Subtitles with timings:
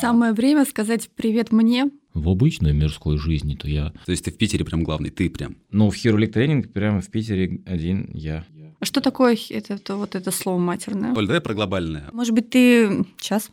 [0.00, 1.90] Самое время сказать привет мне.
[2.14, 3.92] В обычной мирской жизни то я.
[4.06, 5.56] То есть ты в Питере прям главный, ты прям.
[5.70, 8.46] Ну, в Hero League тренинг прямо в Питере один я.
[8.80, 11.14] А Что такое это, это вот это слово матерное?
[11.14, 12.08] Оль, давай про глобальное.
[12.12, 13.50] Может быть, ты сейчас?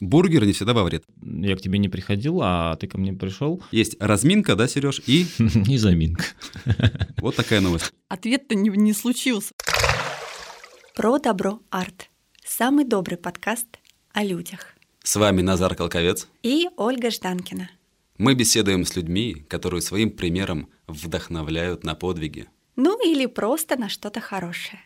[0.00, 1.04] Бургер не всегда во вред.
[1.22, 3.62] Я к тебе не приходил, а ты ко мне пришел.
[3.70, 5.02] Есть разминка, да, Сереж?
[5.06, 5.26] И
[5.68, 6.24] И заминка.
[7.18, 7.92] вот такая новость.
[8.08, 9.52] Ответ-то не, не случился.
[10.96, 12.08] Про добро арт.
[12.44, 13.66] Самый добрый подкаст
[14.12, 14.77] о людях.
[15.08, 16.28] С вами Назар Колковец.
[16.42, 17.70] И Ольга Жданкина.
[18.18, 22.46] Мы беседуем с людьми, которые своим примером вдохновляют на подвиги.
[22.76, 24.82] Ну или просто на что-то хорошее.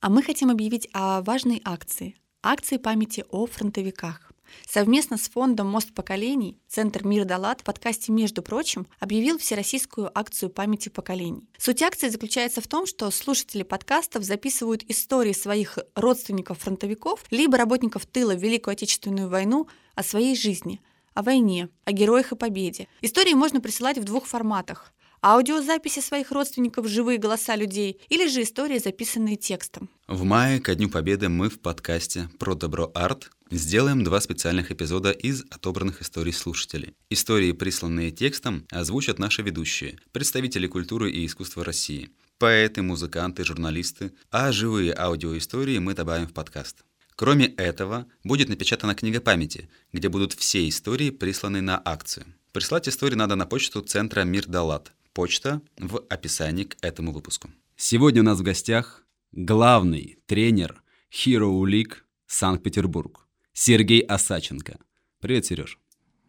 [0.00, 2.16] А мы хотим объявить о важной акции.
[2.42, 4.32] Акции памяти о фронтовиках.
[4.66, 10.48] Совместно с фондом «Мост поколений» Центр «Мир Далат» в подкасте «Между прочим» объявил всероссийскую акцию
[10.48, 11.50] памяти поколений.
[11.58, 18.32] Суть акции заключается в том, что слушатели подкастов записывают истории своих родственников-фронтовиков либо работников тыла
[18.32, 20.80] в Великую Отечественную войну о своей жизни,
[21.12, 22.88] о войне, о героях и победе.
[23.02, 28.78] Истории можно присылать в двух форматах аудиозаписи своих родственников, живые голоса людей, или же истории,
[28.78, 29.88] записанные текстом.
[30.06, 35.10] В мае ко Дню Победы мы в подкасте «Про добро арт» сделаем два специальных эпизода
[35.10, 36.94] из отобранных историй слушателей.
[37.10, 44.52] Истории, присланные текстом, озвучат наши ведущие, представители культуры и искусства России, поэты, музыканты, журналисты, а
[44.52, 46.84] живые аудиоистории мы добавим в подкаст.
[47.14, 52.24] Кроме этого, будет напечатана книга памяти, где будут все истории, присланные на акцию.
[52.52, 54.92] Прислать истории надо на почту Центра Мир Далат.
[55.12, 57.50] Почта в описании к этому выпуску.
[57.76, 61.94] Сегодня у нас в гостях главный тренер Hero League
[62.26, 64.78] Санкт-Петербург Сергей Осаченко.
[65.20, 65.78] Привет, Сереж.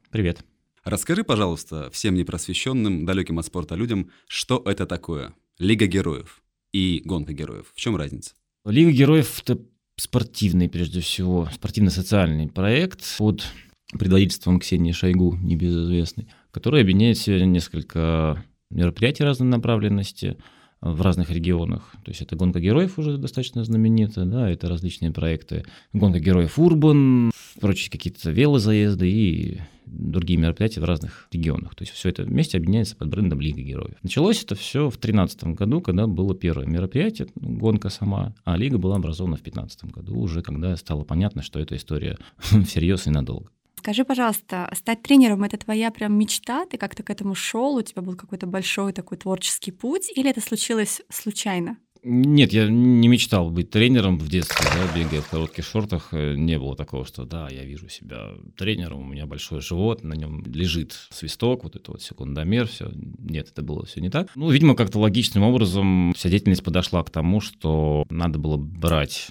[0.10, 0.44] Привет.
[0.84, 6.42] Расскажи, пожалуйста, всем непросвещенным, далеким от спорта людям, что это такое Лига героев
[6.72, 7.72] и гонка героев.
[7.76, 8.34] В чем разница?
[8.66, 9.64] Лига героев— это
[9.96, 13.44] спортивный, прежде всего, спортивно-социальный проект под
[13.92, 20.38] предводительством Ксении Шойгу, небезызвестной, который объединяет в себе несколько мероприятий разной направленности
[20.82, 21.94] в разных регионах.
[22.04, 25.64] То есть это гонка героев уже достаточно знаменитая, да, это различные проекты.
[25.94, 31.76] Гонка героев Урбан, прочие какие-то велозаезды и другие мероприятия в разных регионах.
[31.76, 33.96] То есть все это вместе объединяется под брендом Лига Героев.
[34.02, 38.96] Началось это все в 2013 году, когда было первое мероприятие, гонка сама, а Лига была
[38.96, 42.18] образована в 2015 году, уже когда стало понятно, что эта история
[42.66, 43.50] всерьез и надолго.
[43.82, 46.68] Скажи, пожалуйста, стать тренером— это твоя прям мечта?
[46.68, 47.78] Ты как-то к этому шел?
[47.78, 50.12] У тебя был какой-то большой такой творческий путь?
[50.16, 51.78] Или это случилось случайно?
[52.04, 56.10] Нет, я не мечтал быть тренером в детстве, да, бегая в коротких шортах.
[56.12, 60.44] Не было такого, что да, я вижу себя тренером, у меня большой живот, на нем
[60.46, 62.92] лежит свисток, вот это вот секундомер, все.
[62.94, 64.30] Нет, это было все не так.
[64.36, 69.30] Ну, видимо, как-то логичным образом вся деятельность подошла к тому, что надо было брать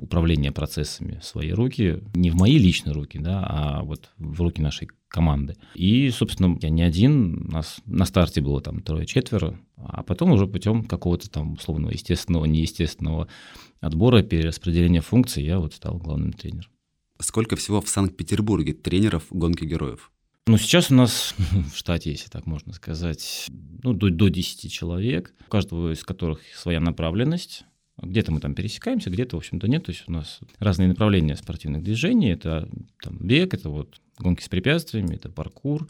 [0.00, 4.62] управление процессами в свои руки, не в мои личные руки, да, а вот в руки
[4.62, 5.56] нашей команды.
[5.74, 10.84] И, собственно, я не один, нас на старте было там трое-четверо, а потом уже путем
[10.84, 13.28] какого-то там условного естественного, неестественного
[13.80, 16.70] отбора, перераспределения функций я вот стал главным тренером.
[17.18, 20.10] Сколько всего в Санкт-Петербурге тренеров гонки героев?
[20.46, 21.34] Ну, сейчас у нас
[21.72, 23.46] в штате, если так можно сказать,
[23.82, 27.64] ну, до, до 10 человек, у каждого из которых своя направленность.
[28.02, 29.84] Где-то мы там пересекаемся, где-то, в общем-то, нет.
[29.84, 32.30] То есть у нас разные направления спортивных движений.
[32.30, 32.68] Это
[33.02, 35.86] там, бег, это вот гонки с препятствиями, это паркур,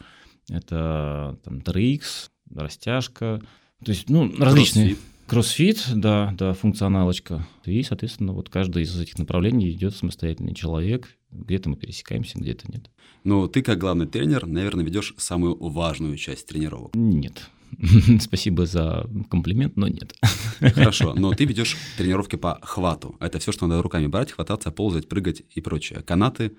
[0.49, 3.41] это там TRX, растяжка.
[3.83, 4.97] То есть, ну, различные...
[5.27, 7.47] Кроссфит, да, да, функционалочка.
[7.63, 11.07] И, соответственно, вот каждый из этих направлений идет самостоятельный человек.
[11.31, 12.89] Где-то мы пересекаемся, где-то нет.
[13.23, 16.93] Но ты, как главный тренер, наверное, ведешь самую важную часть тренировок.
[16.95, 17.49] Нет.
[18.21, 20.13] Спасибо за комплимент, но нет.
[20.59, 23.15] Хорошо, но ты ведешь тренировки по хвату.
[23.19, 26.01] Это все, что надо руками брать, хвататься, ползать, прыгать и прочее.
[26.01, 26.57] Канаты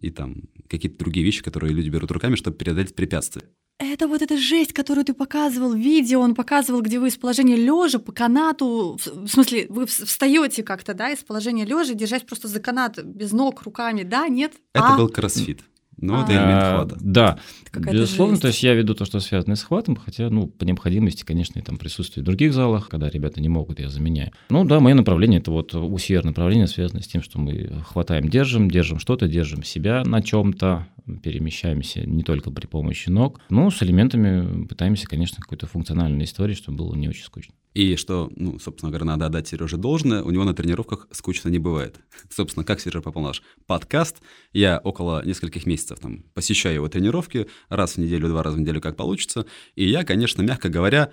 [0.00, 3.44] и там какие-то другие вещи, которые люди берут руками, чтобы преодолеть препятствия.
[3.78, 7.98] Это вот эта жесть, которую ты показывал, видео он показывал, где вы из положения лежа
[7.98, 13.02] по канату, в смысле, вы встаете как-то, да, из положения лежа, держась просто за канат
[13.02, 14.52] без ног руками, да, нет?
[14.74, 14.96] Это а?
[14.96, 15.62] был кроссфит.
[15.96, 16.96] Но это элемент А, хвата.
[17.00, 17.38] Да,
[17.72, 21.58] безусловно, то есть я веду то, что связано с хватом, хотя, ну, по необходимости, конечно,
[21.58, 24.32] я там присутствую в других залах, когда ребята не могут, я заменяю.
[24.50, 28.70] Ну да, мое направление, это вот UCR направление связано с тем, что мы хватаем, держим,
[28.70, 30.86] держим что-то, держим себя на чем-то,
[31.22, 36.78] перемещаемся не только при помощи ног, но с элементами пытаемся, конечно, какой-то функциональной истории, чтобы
[36.78, 37.54] было не очень скучно.
[37.74, 41.58] И что, ну, собственно говоря, надо отдать Сереже должное, у него на тренировках скучно не
[41.58, 41.98] бывает.
[42.30, 47.46] Собственно, как Сережа попал на наш подкаст, я около нескольких месяцев там посещаю его тренировки,
[47.68, 51.12] раз в неделю, два раза в неделю, как получится, и я, конечно, мягко говоря,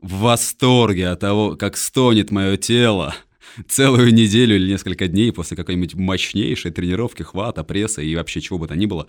[0.00, 3.14] в восторге от того, как стонет мое тело
[3.68, 8.66] целую неделю или несколько дней после какой-нибудь мощнейшей тренировки, хвата, пресса и вообще чего бы
[8.66, 9.06] то ни было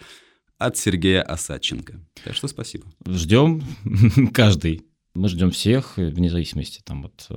[0.58, 2.00] от Сергея Осадченко.
[2.24, 2.86] Так что спасибо.
[3.06, 3.64] Ждем
[4.34, 4.86] каждый.
[5.14, 7.34] Мы ждем всех, вне зависимости там, от э,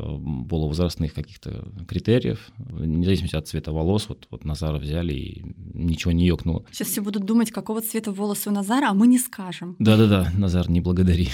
[0.48, 4.08] полувозрастных каких-то критериев, вне зависимости от цвета волос.
[4.08, 5.42] Вот, вот Назара взяли и
[5.74, 6.64] ничего не ёкнуло.
[6.70, 9.74] Сейчас все будут думать, какого цвета волосы у Назара, а мы не скажем.
[9.80, 11.30] Да-да-да, Назар, не благодари.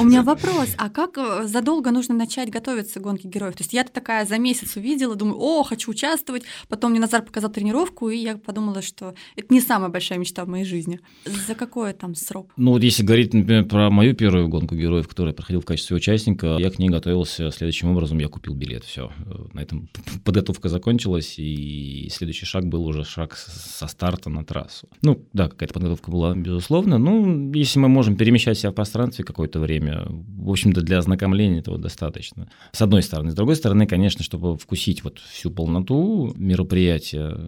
[0.00, 3.54] У меня вопрос, а как э, задолго нужно начать готовиться к гонке героев?
[3.54, 7.52] То есть я такая за месяц увидела, думаю, о, хочу участвовать, потом мне Назар показал
[7.52, 10.98] тренировку, и я подумала, что это не самая большая мечта в моей жизни.
[11.24, 12.50] За какой там срок?
[12.56, 15.96] Ну вот если говорить, например, про мою первую гонку героев, которую я проходил в качестве
[15.96, 19.12] участника, я к ней готовился следующим образом, я купил билет, все.
[19.52, 19.88] На этом
[20.24, 24.88] подготовка закончилась, и следующий шаг был уже шаг со старта на трассу.
[25.02, 26.98] Ну да, какая-то подготовка была, безусловно.
[26.98, 31.78] Ну, если мы можем перемещать себя в пространстве какое-то время, в общем-то, для ознакомления этого
[31.78, 32.50] достаточно.
[32.72, 33.30] С одной стороны.
[33.30, 37.38] С другой стороны, конечно, чтобы вкусить вот всю полноту мероприятия,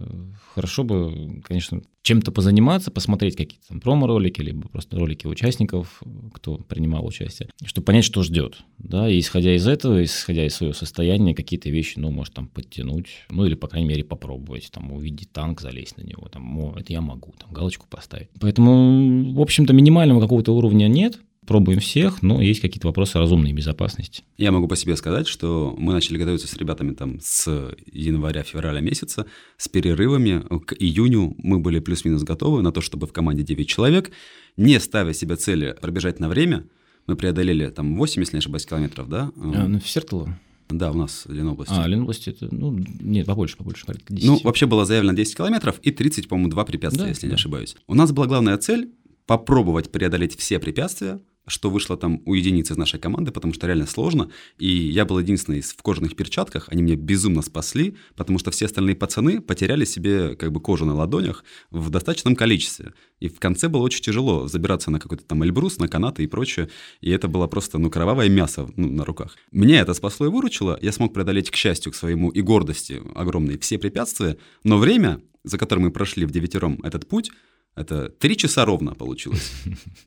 [0.53, 6.01] хорошо бы, конечно, чем-то позаниматься, посмотреть какие-то там промо-ролики, либо просто ролики участников,
[6.33, 8.65] кто принимал участие, чтобы понять, что ждет.
[8.79, 13.07] Да, и исходя из этого, исходя из своего состояния, какие-то вещи, ну, может, там, подтянуть,
[13.29, 16.91] ну, или, по крайней мере, попробовать, там, увидеть танк, залезть на него, там, о, это
[16.91, 18.27] я могу, там, галочку поставить.
[18.41, 24.23] Поэтому, в общем-то, минимального какого-то уровня нет, пробуем всех, но есть какие-то вопросы разумной безопасности.
[24.37, 29.27] Я могу по себе сказать, что мы начали готовиться с ребятами там с января-февраля месяца,
[29.55, 30.43] с перерывами.
[30.65, 34.11] К июню мы были плюс-минус готовы на то, чтобы в команде 9 человек,
[34.57, 36.65] не ставя себе цели пробежать на время.
[37.07, 39.31] Мы преодолели там 8, если не ошибаюсь, километров, да?
[39.35, 40.37] А, ну, в Сертолово?
[40.69, 41.73] Да, у нас Ленобласти.
[41.75, 42.71] А, Ленобласти, это, ну,
[43.01, 44.27] нет, побольше, побольше, порядка 10.
[44.29, 47.35] Ну, вообще было заявлено 10 километров и 30, по-моему, два препятствия, Да, если не да.
[47.35, 47.75] ошибаюсь.
[47.87, 48.91] У нас была главная цель
[49.25, 51.19] попробовать преодолеть все препятствия,
[51.51, 54.31] что вышло там у единиц из нашей команды, потому что реально сложно.
[54.57, 58.95] И я был единственный в кожаных перчатках, они меня безумно спасли, потому что все остальные
[58.95, 62.93] пацаны потеряли себе как бы кожу на ладонях в достаточном количестве.
[63.19, 66.69] И в конце было очень тяжело забираться на какой-то там эльбрус, на канаты и прочее.
[67.01, 69.35] И это было просто, ну, кровавое мясо ну, на руках.
[69.51, 70.79] Меня это спасло и выручило.
[70.81, 74.37] Я смог преодолеть, к счастью, к своему и гордости огромной все препятствия.
[74.63, 77.31] Но время, за которое мы прошли в девятером этот путь,
[77.75, 79.51] это три часа ровно получилось.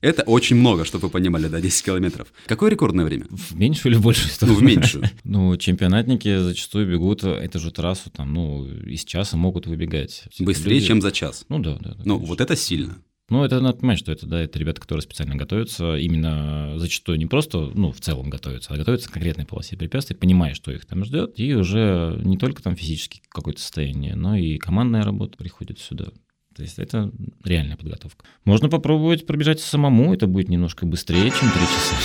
[0.00, 2.32] Это очень много, чтобы вы понимали, да, 10 километров.
[2.46, 3.26] Какое рекордное время?
[3.30, 4.58] В меньшую или большую Ну, сторону?
[4.58, 5.04] в меньшую.
[5.24, 10.24] Ну, чемпионатники зачастую бегут эту же трассу, там, ну, из часа могут выбегать.
[10.38, 11.46] Быстрее, люди- чем за час.
[11.48, 11.90] Ну, да, да.
[11.94, 12.26] да, Ну, конечно.
[12.26, 12.96] вот это сильно.
[13.30, 17.24] Ну, это надо понимать, что это, да, это ребята, которые специально готовятся, именно зачастую не
[17.24, 21.02] просто, ну, в целом готовятся, а готовятся к конкретной полосе препятствий, понимая, что их там
[21.06, 26.08] ждет, и уже не только там физически какое-то состояние, но и командная работа приходит сюда.
[26.54, 27.10] То есть это
[27.42, 28.24] реальная подготовка.
[28.44, 31.96] Можно попробовать пробежать самому, это будет немножко быстрее, чем три часа.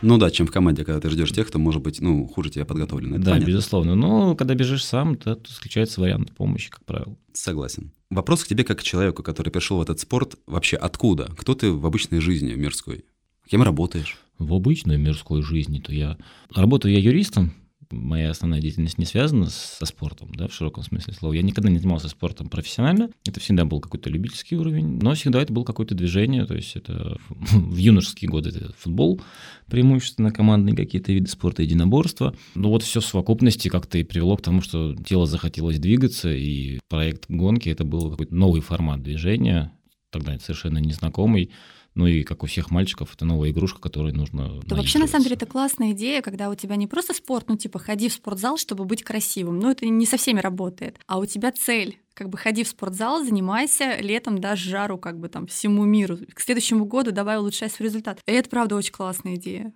[0.00, 2.64] Ну да, чем в команде, когда ты ждешь тех, кто, может быть, ну, хуже тебя
[2.64, 3.14] подготовлен.
[3.14, 3.50] Это да, понятно.
[3.50, 3.94] безусловно.
[3.96, 7.16] Но когда бежишь сам, то тут исключается вариант помощи, как правило.
[7.32, 7.90] Согласен.
[8.08, 10.36] Вопрос к тебе как к человеку, который пришел в этот спорт.
[10.46, 11.24] Вообще, откуда?
[11.36, 13.04] Кто ты в обычной жизни, в мирской?
[13.48, 14.18] Кем работаешь?
[14.38, 16.16] В обычной мирской жизни, то я...
[16.54, 17.52] Работаю я юристом,
[17.90, 21.32] моя основная деятельность не связана со спортом, да, в широком смысле слова.
[21.32, 25.52] Я никогда не занимался спортом профессионально, это всегда был какой-то любительский уровень, но всегда это
[25.52, 29.20] было какое-то движение, то есть это в юношеские годы это футбол,
[29.66, 32.34] преимущественно командные какие-то виды спорта, единоборства.
[32.54, 36.80] Ну вот все в совокупности как-то и привело к тому, что тело захотелось двигаться, и
[36.88, 39.72] проект гонки это был какой-то новый формат движения,
[40.10, 41.50] тогда совершенно незнакомый,
[41.98, 45.24] ну и как у всех мальчиков, это новая игрушка, которой нужно Да вообще, на самом
[45.24, 48.56] деле, это классная идея, когда у тебя не просто спорт, ну, типа, ходи в спортзал,
[48.56, 49.58] чтобы быть красивым.
[49.58, 50.96] Ну, это не со всеми работает.
[51.08, 51.98] А у тебя цель.
[52.18, 56.18] Как бы ходи в спортзал, занимайся, летом дашь жару как бы там всему миру.
[56.34, 58.18] К следующему году давай улучшай свой результат.
[58.26, 59.72] И это, правда, очень классная идея.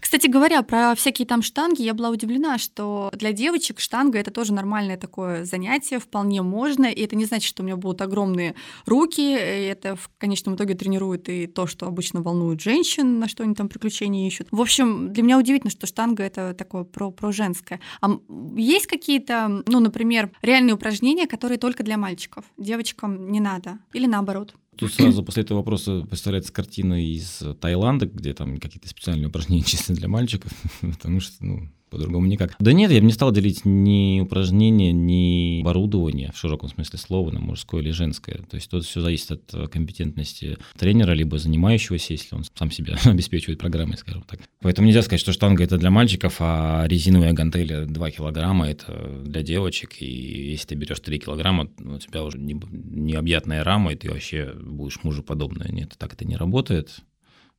[0.00, 4.52] Кстати говоря, про всякие там штанги, я была удивлена, что для девочек штанга это тоже
[4.52, 8.54] нормальное такое занятие, вполне можно, и это не значит, что у меня будут огромные
[8.86, 13.42] руки, и это в конечном итоге тренирует и то, что обычно волнует женщин, на что
[13.42, 14.48] они там приключения ищут.
[14.50, 17.80] В общем, для меня удивительно, что штанга это такое про, про женское.
[18.00, 18.10] А
[18.56, 24.54] есть какие-то, ну, например, реальные упражнения, которые только для мальчиков, девочкам не надо, или наоборот?
[24.76, 29.92] Тут сразу после этого вопроса представляется картина из Таиланда, где там какие-то специальные упражнения чисто
[29.94, 32.56] для мальчиков, потому что, ну, по-другому никак.
[32.58, 37.30] Да нет, я бы не стал делить ни упражнения, ни оборудование в широком смысле слова
[37.30, 38.38] на мужское или женское.
[38.50, 42.96] То есть тут все зависит от э, компетентности тренера, либо занимающегося, если он сам себя
[43.04, 44.40] обеспечивает программой, скажем так.
[44.62, 49.42] Поэтому нельзя сказать, что штанга это для мальчиков, а резиновая гантели 2 килограмма это для
[49.42, 50.00] девочек.
[50.00, 55.02] И если ты берешь 3 килограмма, у тебя уже необъятная рама, и ты вообще будешь
[55.02, 55.70] мужеподобная.
[55.70, 57.00] Нет, так это не работает.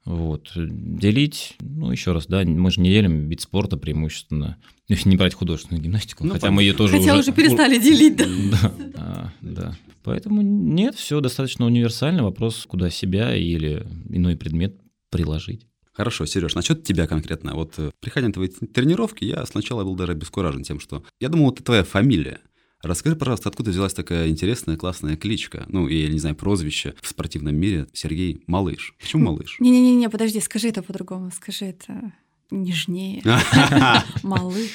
[0.06, 0.52] Вот.
[0.56, 5.34] Делить, ну, еще раз, да, мы же не делим вид спорта преимущественно, если не брать
[5.34, 6.56] художественную гимнастику, ну, хотя понятно.
[6.56, 8.26] мы ее тоже Хотя уже, уже перестали делить, да.
[8.26, 9.78] Да, а, да.
[10.04, 14.76] Поэтому нет, все достаточно универсально, вопрос, куда себя или иной предмет
[15.12, 15.68] приложить.
[15.94, 17.54] Хорошо, Сереж, насчет тебя конкретно.
[17.54, 21.52] Вот э, приходя на твои тренировки, я сначала был даже обескуражен тем, что я думал,
[21.52, 22.40] это твоя фамилия.
[22.84, 25.66] Расскажи, пожалуйста, откуда взялась такая интересная, классная кличка?
[25.68, 28.96] Ну, я не знаю, прозвище в спортивном мире Сергей Малыш.
[29.00, 29.58] Почему Малыш?
[29.60, 32.12] Не-не-не, подожди, скажи это по-другому, скажи это
[32.50, 33.22] нежнее.
[34.24, 34.70] Малыш.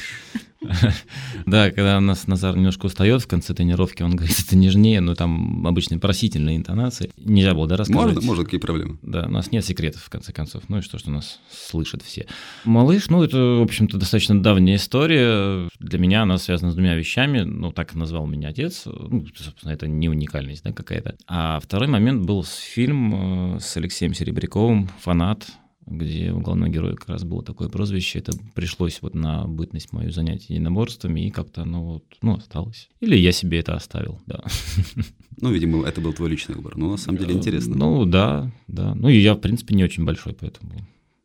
[1.47, 5.15] Да, когда у нас Назар немножко устает в конце тренировки, он говорит, это нежнее, но
[5.15, 7.11] там обычно просительные интонации.
[7.19, 8.15] Нельзя было, да, рассказывать?
[8.17, 8.99] Можно, можно, какие проблемы?
[9.03, 10.65] Да, у нас нет секретов, в конце концов.
[10.69, 12.27] Ну и что, что нас слышат все.
[12.65, 15.69] Малыш, ну это, в общем-то, достаточно давняя история.
[15.79, 17.41] Для меня она связана с двумя вещами.
[17.41, 18.83] Ну, так назвал меня отец.
[18.87, 21.17] Ну, собственно, это не уникальность, да, какая-то.
[21.27, 25.47] А второй момент был фильм э, с Алексеем Серебряковым «Фанат»,
[25.87, 28.19] где у главного героя как раз было такое прозвище.
[28.19, 32.89] Это пришлось вот на бытность мою занятие единоборствами, и как-то оно вот, ну, осталось.
[33.01, 34.43] Или я себе это оставил, да.
[35.39, 36.79] Ну, видимо, это был твой личный выбор.
[36.79, 37.77] Ну, на самом деле, интересно.
[37.77, 38.95] Ну, да, да.
[38.95, 40.73] Ну, и я, в принципе, не очень большой, поэтому...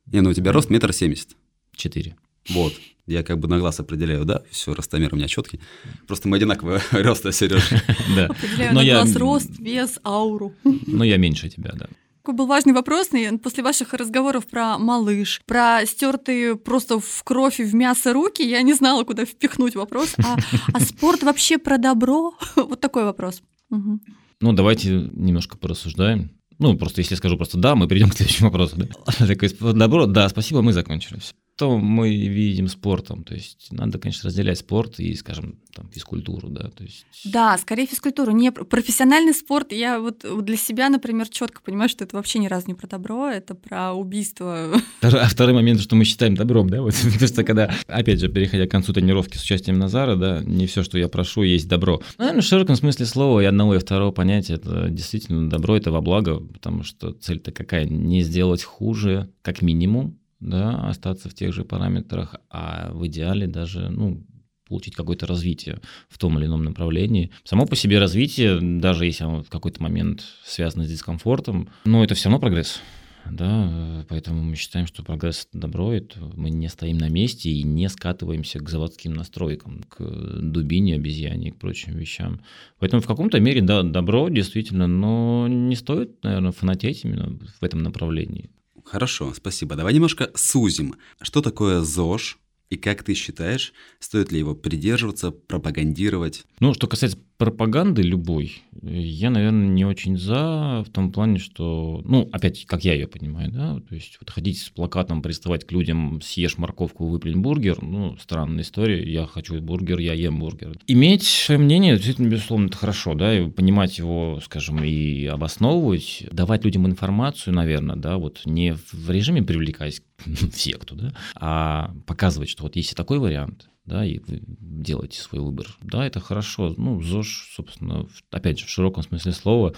[0.06, 1.38] Не, ну, у тебя рост метр семьдесят.
[1.74, 2.18] Четыре.
[2.50, 2.74] Вот.
[3.08, 5.60] Я как бы на глаз определяю, да, все, ростомер у меня четкий.
[6.08, 7.70] Просто мы одинакового роста, Сереж.
[8.15, 8.25] Да.
[8.25, 10.53] Определяю на глаз рост, вес, ауру.
[10.63, 11.88] Но я меньше тебя, да.
[12.22, 17.60] Такой был важный вопрос, и после ваших разговоров про малыш, про стертые просто в кровь
[17.60, 20.13] и в мясо руки, я не знала, куда впихнуть вопрос.
[20.20, 20.38] А,
[20.72, 22.34] а спорт вообще про добро?
[22.56, 23.42] Вот такой вопрос.
[23.72, 24.00] Угу.
[24.42, 26.30] Ну, давайте немножко порассуждаем.
[26.60, 28.75] Ну, просто если я скажу просто «да», мы перейдем к следующему вопросу.
[28.78, 29.25] Да?
[29.25, 31.20] Такой, добро, да, спасибо, мы закончили.
[31.20, 33.24] Все что мы видим спортом.
[33.24, 37.06] То есть надо, конечно, разделять спорт и, скажем, там, физкультуру, да, то есть...
[37.24, 38.32] Да, скорее физкультуру.
[38.32, 42.68] Не профессиональный спорт, я вот для себя, например, четко понимаю, что это вообще ни разу
[42.68, 44.74] не про добро, это про убийство.
[45.01, 48.65] А второй момент, что мы считаем добром, да, вот, потому что когда, опять же, переходя
[48.65, 52.01] к концу тренировки с участием Назара, да, не все, что я прошу, есть добро.
[52.18, 55.91] Ну, наверное, в широком смысле слова и одного, и второго понятия, это действительно добро, это
[55.91, 57.86] во благо, потому что цель-то какая?
[57.86, 63.89] Не сделать хуже, как минимум, да, остаться в тех же параметрах, а в идеале даже,
[63.89, 64.25] ну,
[64.67, 65.79] получить какое-то развитие
[66.10, 67.31] в том или ином направлении.
[67.43, 72.15] Само по себе развитие, даже если оно в какой-то момент связано с дискомфортом, но это
[72.15, 72.81] все равно прогресс.
[73.29, 77.88] Да, поэтому мы считаем, что прогресс– добро, это мы не стоим на месте и не
[77.88, 82.41] скатываемся к заводским настройкам, к дубине, обезьяне и к прочим вещам.
[82.79, 87.83] Поэтому в каком-то мере, да, добро действительно, но не стоит, наверное, фанатеть именно в этом
[87.83, 88.50] направлении.
[88.91, 89.77] Хорошо, спасибо.
[89.77, 90.95] Давай немножко сузим.
[91.21, 92.38] Что такое ЗОЖ?
[92.69, 96.43] И как ты считаешь, стоит ли его придерживаться, пропагандировать?
[96.60, 102.29] Ну, что касается пропаганды любой, я, наверное, не очень за, в том плане, что, ну,
[102.31, 106.21] опять, как я ее понимаю, да, то есть вот ходить с плакатом, приставать к людям,
[106.21, 110.77] съешь морковку, выплюнь бургер, ну, странная история, я хочу бургер, я ем бургер.
[110.86, 116.63] Иметь свое мнение, действительно, безусловно, это хорошо, да, и понимать его, скажем, и обосновывать, давать
[116.63, 122.62] людям информацию, наверное, да, вот не в режиме привлекать в секту, да, а показывать, что
[122.62, 125.68] вот есть и такой вариант, да, и вы делаете свой выбор.
[125.82, 126.74] Да, это хорошо.
[126.78, 129.76] Ну, ЗОЖ, собственно, опять же, в широком смысле слова,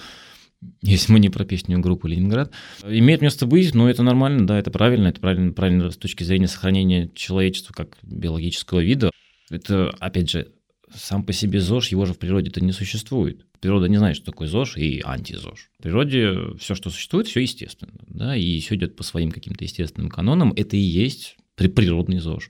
[0.82, 2.52] если мы не про песню группы «Ленинград»,
[2.84, 6.48] имеет место быть, но это нормально, да, это правильно, это правильно, правильно с точки зрения
[6.48, 9.12] сохранения человечества как биологического вида.
[9.50, 10.54] Это, опять же,
[10.96, 13.46] сам по себе ЗОЖ, его же в природе-то не существует.
[13.60, 15.72] Природа не знает, что такое ЗОЖ и антизож.
[15.80, 17.94] В природе все, что существует, все естественно.
[18.08, 20.54] Да, и все идет по своим каким-то естественным канонам.
[20.56, 22.50] Это и есть природный ЗОЖ.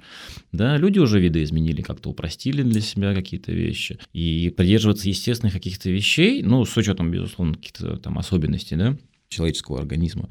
[0.52, 4.00] Да, люди уже виды изменили, как-то упростили для себя какие-то вещи.
[4.14, 8.98] И придерживаться естественных каких-то вещей, ну, с учетом, безусловно, каких-то там особенностей, да,
[9.30, 10.30] человеческого организма,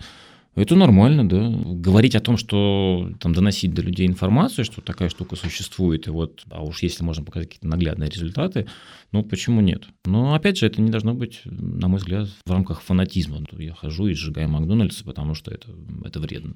[0.55, 1.49] это нормально, да.
[1.49, 6.45] Говорить о том, что там доносить до людей информацию, что такая штука существует, и вот,
[6.51, 8.67] а уж если можно показать какие-то наглядные результаты,
[9.13, 9.85] ну почему нет?
[10.05, 13.45] Но опять же, это не должно быть, на мой взгляд, в рамках фанатизма.
[13.59, 15.69] Я хожу и сжигаю Макдональдс, потому что это,
[16.05, 16.55] это вредно.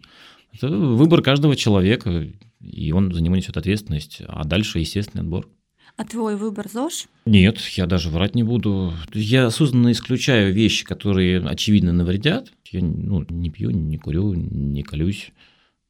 [0.52, 2.28] Это выбор каждого человека,
[2.60, 5.48] и он за него несет ответственность, а дальше естественный отбор.
[5.96, 7.06] А твой выбор ЗОЖ?
[7.24, 8.92] Нет, я даже врать не буду.
[9.14, 12.52] Я осознанно исключаю вещи, которые очевидно навредят.
[12.70, 15.32] Я ну, не пью, не курю, не колюсь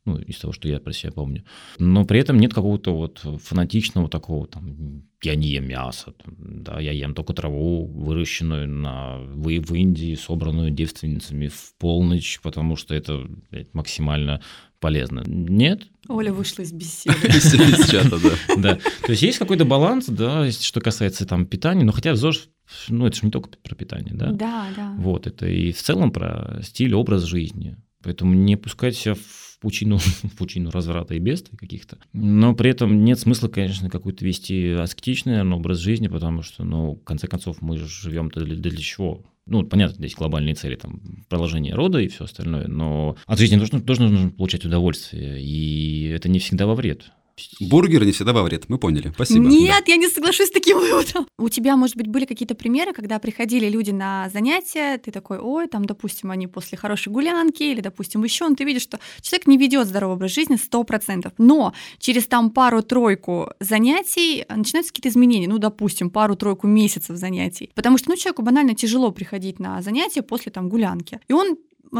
[0.07, 1.45] ну, из того, что я про себя помню.
[1.79, 6.93] Но при этом нет какого-то вот фанатичного такого, там, я не ем мясо, да, я
[6.93, 13.27] ем только траву, выращенную на, в, в Индии, собранную девственницами в полночь, потому что это
[13.51, 14.41] блядь, максимально
[14.81, 15.23] полезно.
[15.27, 15.89] Нет.
[16.09, 17.29] Оля вышла из беседы.
[17.29, 18.55] Из чата, да.
[18.57, 18.75] Да.
[19.03, 22.49] То есть есть какой-то баланс, да, что касается там питания, но хотя ЗОЖ
[22.89, 24.33] ну, это же не только про питание, да?
[24.33, 24.95] Да, да.
[24.99, 27.77] Вот, это и в целом про стиль, образ жизни.
[28.03, 31.99] Поэтому не пускать себя в пучину, в пучину разврата и бедствий каких-то.
[32.13, 36.95] Но при этом нет смысла, конечно, какой-то вести аскетичный наверное, образ жизни, потому что, ну,
[36.95, 39.25] в конце концов, мы же живем для, для чего?
[39.47, 43.81] Ну, понятно, здесь глобальные цели, там, продолжение рода и все остальное, но от жизни тоже,
[43.81, 47.13] тоже нужно получать удовольствие, и это не всегда во вред.
[47.61, 49.13] Бургер не всегда во вред, мы поняли.
[49.15, 49.47] Спасибо.
[49.47, 49.93] Нет, да.
[49.93, 51.27] я не соглашусь с таким выводом.
[51.39, 55.69] У тебя, может быть, были какие-то примеры, когда приходили люди на занятия, ты такой, ой,
[55.69, 59.87] там, допустим, они после хорошей гулянки или, допустим, еще, ты видишь, что человек не ведет
[59.87, 66.67] здоровый образ жизни 100%, но через там пару-тройку занятий начинаются какие-то изменения, ну, допустим, пару-тройку
[66.67, 71.33] месяцев занятий, потому что, ну, человеку банально тяжело приходить на занятия после там гулянки, и
[71.33, 71.57] он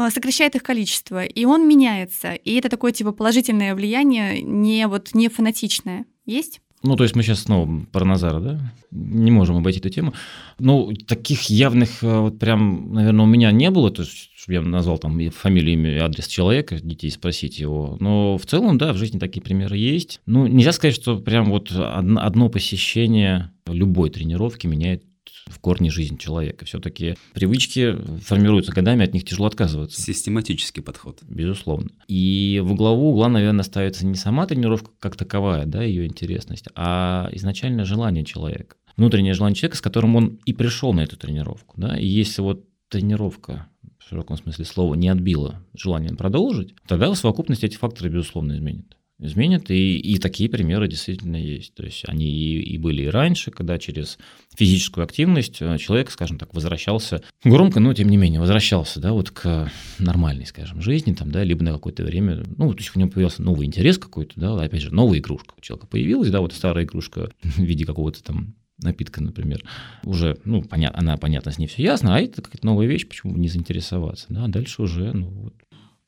[0.09, 2.33] сокращает их количество, и он меняется.
[2.33, 6.05] И это такое типа положительное влияние, не вот не фанатичное.
[6.25, 6.61] Есть?
[6.83, 8.73] Ну, то есть мы сейчас снова про Назара, да?
[8.91, 10.13] Не можем обойти эту тему.
[10.59, 14.61] Ну, таких явных, э, вот прям, наверное, у меня не было, то есть, чтобы я
[14.61, 17.97] назвал там фамилию, имя адрес человека, детей спросить его.
[17.99, 20.21] Но в целом, да, в жизни такие примеры есть.
[20.27, 25.03] Ну, нельзя сказать, что прям вот одно посещение любой тренировки меняет
[25.47, 26.65] в корне жизнь человека.
[26.65, 30.01] Все-таки привычки формируются годами, от них тяжело отказываться.
[30.01, 31.19] Систематический подход.
[31.23, 31.89] Безусловно.
[32.07, 37.29] И в главу угла, наверное, ставится не сама тренировка как таковая, да, ее интересность, а
[37.33, 38.75] изначально желание человека.
[38.95, 41.75] Внутреннее желание человека, с которым он и пришел на эту тренировку.
[41.79, 41.97] Да?
[41.97, 43.67] И если вот тренировка
[43.99, 48.96] в широком смысле слова не отбила желание продолжить, тогда в совокупности эти факторы, безусловно, изменят
[49.19, 49.69] изменят.
[49.71, 51.73] И, и такие примеры действительно есть.
[51.73, 54.17] То есть они и, и были и раньше, когда через
[54.55, 59.31] физическую активность э, человек, скажем так, возвращался громко, но тем не менее возвращался, да, вот
[59.31, 63.09] к нормальной, скажем, жизни, там, да, либо на какое-то время, ну, то есть у него
[63.09, 66.85] появился новый интерес какой-то, да, опять же, новая игрушка у человека появилась, да, вот старая
[66.85, 69.63] игрушка в виде какого-то там напитка, например,
[70.03, 73.33] уже, ну, понятно, она, понятно, с ней все ясно, а это какая-то новая вещь, почему
[73.33, 75.53] бы не заинтересоваться, да, а дальше уже, ну, вот,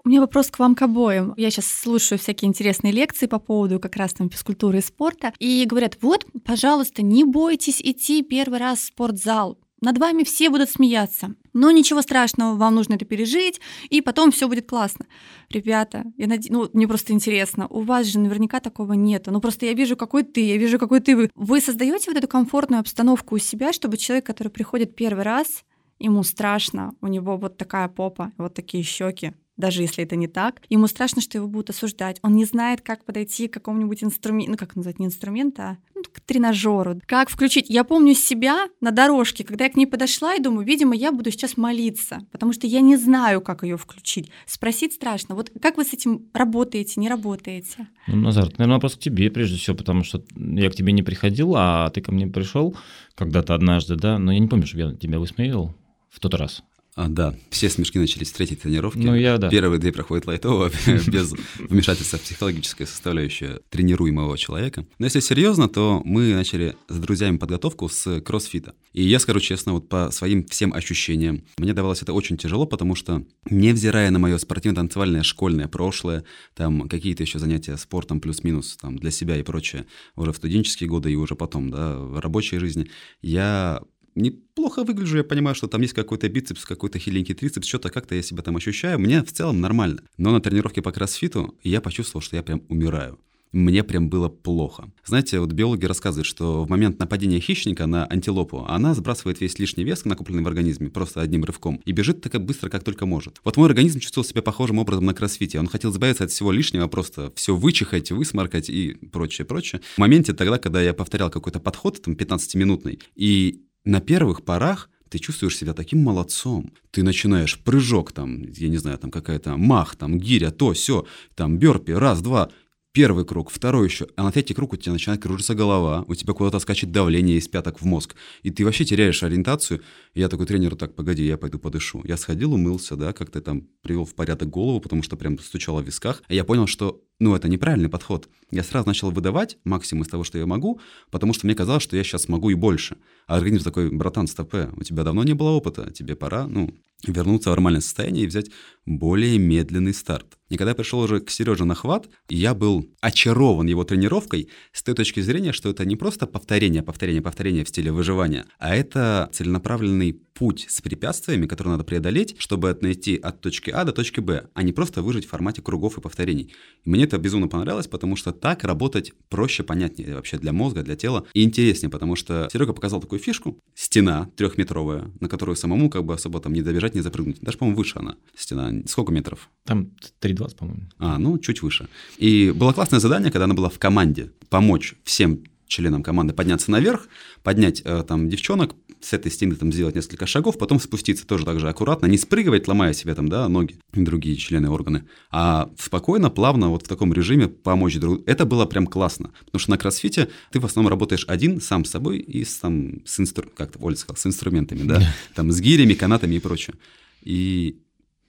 [0.09, 1.33] меня вопрос к вам к обоим.
[1.37, 5.33] Я сейчас слушаю всякие интересные лекции по поводу как раз там физкультуры и спорта.
[5.37, 9.59] И говорят, вот, пожалуйста, не бойтесь идти первый раз в спортзал.
[9.81, 11.35] Над вами все будут смеяться.
[11.53, 15.05] Но ничего страшного, вам нужно это пережить, и потом все будет классно.
[15.49, 16.51] Ребята, я наде...
[16.51, 19.31] ну, мне просто интересно, у вас же наверняка такого нету.
[19.31, 21.29] Ну просто я вижу, какой ты, я вижу, какой ты вы.
[21.35, 25.63] Вы создаете вот эту комфортную обстановку у себя, чтобы человек, который приходит первый раз,
[25.99, 30.61] ему страшно, у него вот такая попа, вот такие щеки, даже если это не так.
[30.69, 32.17] Ему страшно, что его будут осуждать.
[32.23, 36.01] Он не знает, как подойти к какому-нибудь инструменту, ну как назвать, не инструмент, а ну,
[36.03, 37.01] к тренажеру.
[37.05, 37.69] Как включить.
[37.69, 41.29] Я помню себя на дорожке, когда я к ней подошла и думаю, видимо, я буду
[41.29, 44.31] сейчас молиться, потому что я не знаю, как ее включить.
[44.45, 45.35] Спросить страшно.
[45.35, 47.87] Вот как вы с этим работаете, не работаете?
[48.07, 51.55] Ну, Назар, наверное, вопрос к тебе прежде всего, потому что я к тебе не приходил,
[51.57, 52.75] а ты ко мне пришел
[53.15, 55.75] когда-то однажды, да, но я не помню, что я тебя высмеивал
[56.09, 56.63] в тот раз.
[56.99, 58.97] А, да, все смешки начались с третьей тренировки.
[58.97, 59.47] Ну, я, да.
[59.47, 60.69] Первые две проходят лайтово,
[61.07, 64.85] без вмешательства в психологическая составляющая тренируемого человека.
[64.97, 68.73] Но если серьезно, то мы начали с друзьями подготовку с кроссфита.
[68.91, 72.95] И я скажу честно, вот по своим всем ощущениям, мне давалось это очень тяжело, потому
[72.95, 79.11] что, невзирая на мое спортивно-танцевальное школьное прошлое, там какие-то еще занятия спортом плюс-минус там для
[79.11, 79.85] себя и прочее,
[80.17, 82.89] уже в студенческие годы и уже потом, да, в рабочей жизни,
[83.21, 83.79] я
[84.19, 88.21] неплохо выгляжу, я понимаю, что там есть какой-то бицепс, какой-то хиленький трицепс, что-то как-то я
[88.21, 90.03] себя там ощущаю, мне в целом нормально.
[90.17, 93.19] Но на тренировке по кроссфиту я почувствовал, что я прям умираю.
[93.51, 94.91] Мне прям было плохо.
[95.03, 99.83] Знаете, вот биологи рассказывают, что в момент нападения хищника на антилопу она сбрасывает весь лишний
[99.83, 103.41] вес, накопленный в организме, просто одним рывком, и бежит так быстро, как только может.
[103.43, 105.59] Вот мой организм чувствовал себя похожим образом на кроссфите.
[105.59, 109.81] Он хотел избавиться от всего лишнего, просто все вычихать, высморкать и прочее, прочее.
[109.95, 115.17] В моменте тогда, когда я повторял какой-то подход, там, 15-минутный, и на первых порах ты
[115.17, 116.71] чувствуешь себя таким молодцом.
[116.91, 121.57] Ты начинаешь прыжок, там, я не знаю, там какая-то мах, там гиря, то, все, там
[121.57, 122.49] бёрпи, раз, два,
[122.91, 126.33] первый круг, второй еще, а на третий круг у тебя начинает кружиться голова, у тебя
[126.33, 129.81] куда-то скачет давление из пяток в мозг, и ты вообще теряешь ориентацию.
[130.13, 132.01] Я такой тренеру, так, погоди, я пойду подышу.
[132.05, 135.85] Я сходил, умылся, да, как-то там привел в порядок голову, потому что прям стучало в
[135.85, 136.23] висках.
[136.29, 138.29] И я понял, что ну, это неправильный подход.
[138.49, 140.79] Я сразу начал выдавать максимум из того, что я могу,
[141.11, 142.97] потому что мне казалось, что я сейчас могу и больше.
[143.27, 146.73] А организм такой, братан, стопе, у тебя давно не было опыта, тебе пора, ну,
[147.05, 148.51] вернуться в нормальное состояние и взять
[148.85, 150.37] более медленный старт.
[150.49, 154.81] И когда я пришел уже к Сереже на хват, я был очарован его тренировкой с
[154.81, 159.29] той точки зрения, что это не просто повторение, повторение, повторение в стиле выживания, а это
[159.31, 164.47] целенаправленный путь с препятствиями, которые надо преодолеть, чтобы найти от точки А до точки Б,
[164.53, 166.53] а не просто выжить в формате кругов и повторений.
[166.85, 170.95] И мне это безумно понравилось, потому что так работать проще, понятнее вообще для мозга, для
[170.95, 176.05] тела и интереснее, потому что Серега показал такую фишку, стена трехметровая, на которую самому как
[176.05, 177.41] бы особо там не добежать, не запрыгнуть.
[177.41, 178.71] Даже, по-моему, выше она, стена.
[178.87, 179.49] Сколько метров?
[179.65, 179.89] Там
[180.21, 180.83] 3,20, по-моему.
[180.99, 181.89] А, ну, чуть выше.
[182.17, 187.07] И было классное задание, когда она была в команде, помочь всем членам команды подняться наверх,
[187.43, 191.59] поднять э, там девчонок, с этой стены там сделать несколько шагов, потом спуститься тоже так
[191.59, 196.29] же аккуратно, не спрыгивать, ломая себе там, да, ноги и другие члены органы, а спокойно,
[196.29, 198.21] плавно вот в таком режиме помочь другу.
[198.25, 201.91] Это было прям классно, потому что на кроссфите ты в основном работаешь один, сам с
[201.91, 203.49] собой и с, там, с, инстру...
[203.55, 205.01] как Оля сказал, с инструментами, да,
[205.35, 206.75] там с гирями, канатами и прочее.
[207.21, 207.79] И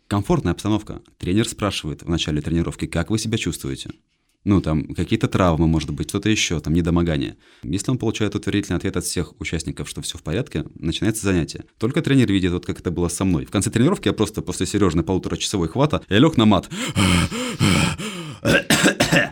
[0.07, 1.01] комфортная обстановка.
[1.19, 3.91] Тренер спрашивает в начале тренировки, как вы себя чувствуете?
[4.45, 7.37] Ну, там, какие-то травмы, может быть, что-то еще, там, недомогание.
[7.63, 11.65] Если он получает утвердительный ответ от всех участников, что все в порядке, начинается занятие.
[11.79, 13.45] Только тренер видит, вот как это было со мной.
[13.45, 16.69] В конце тренировки я просто после Сережной полуторачасовой хвата, я лег на мат.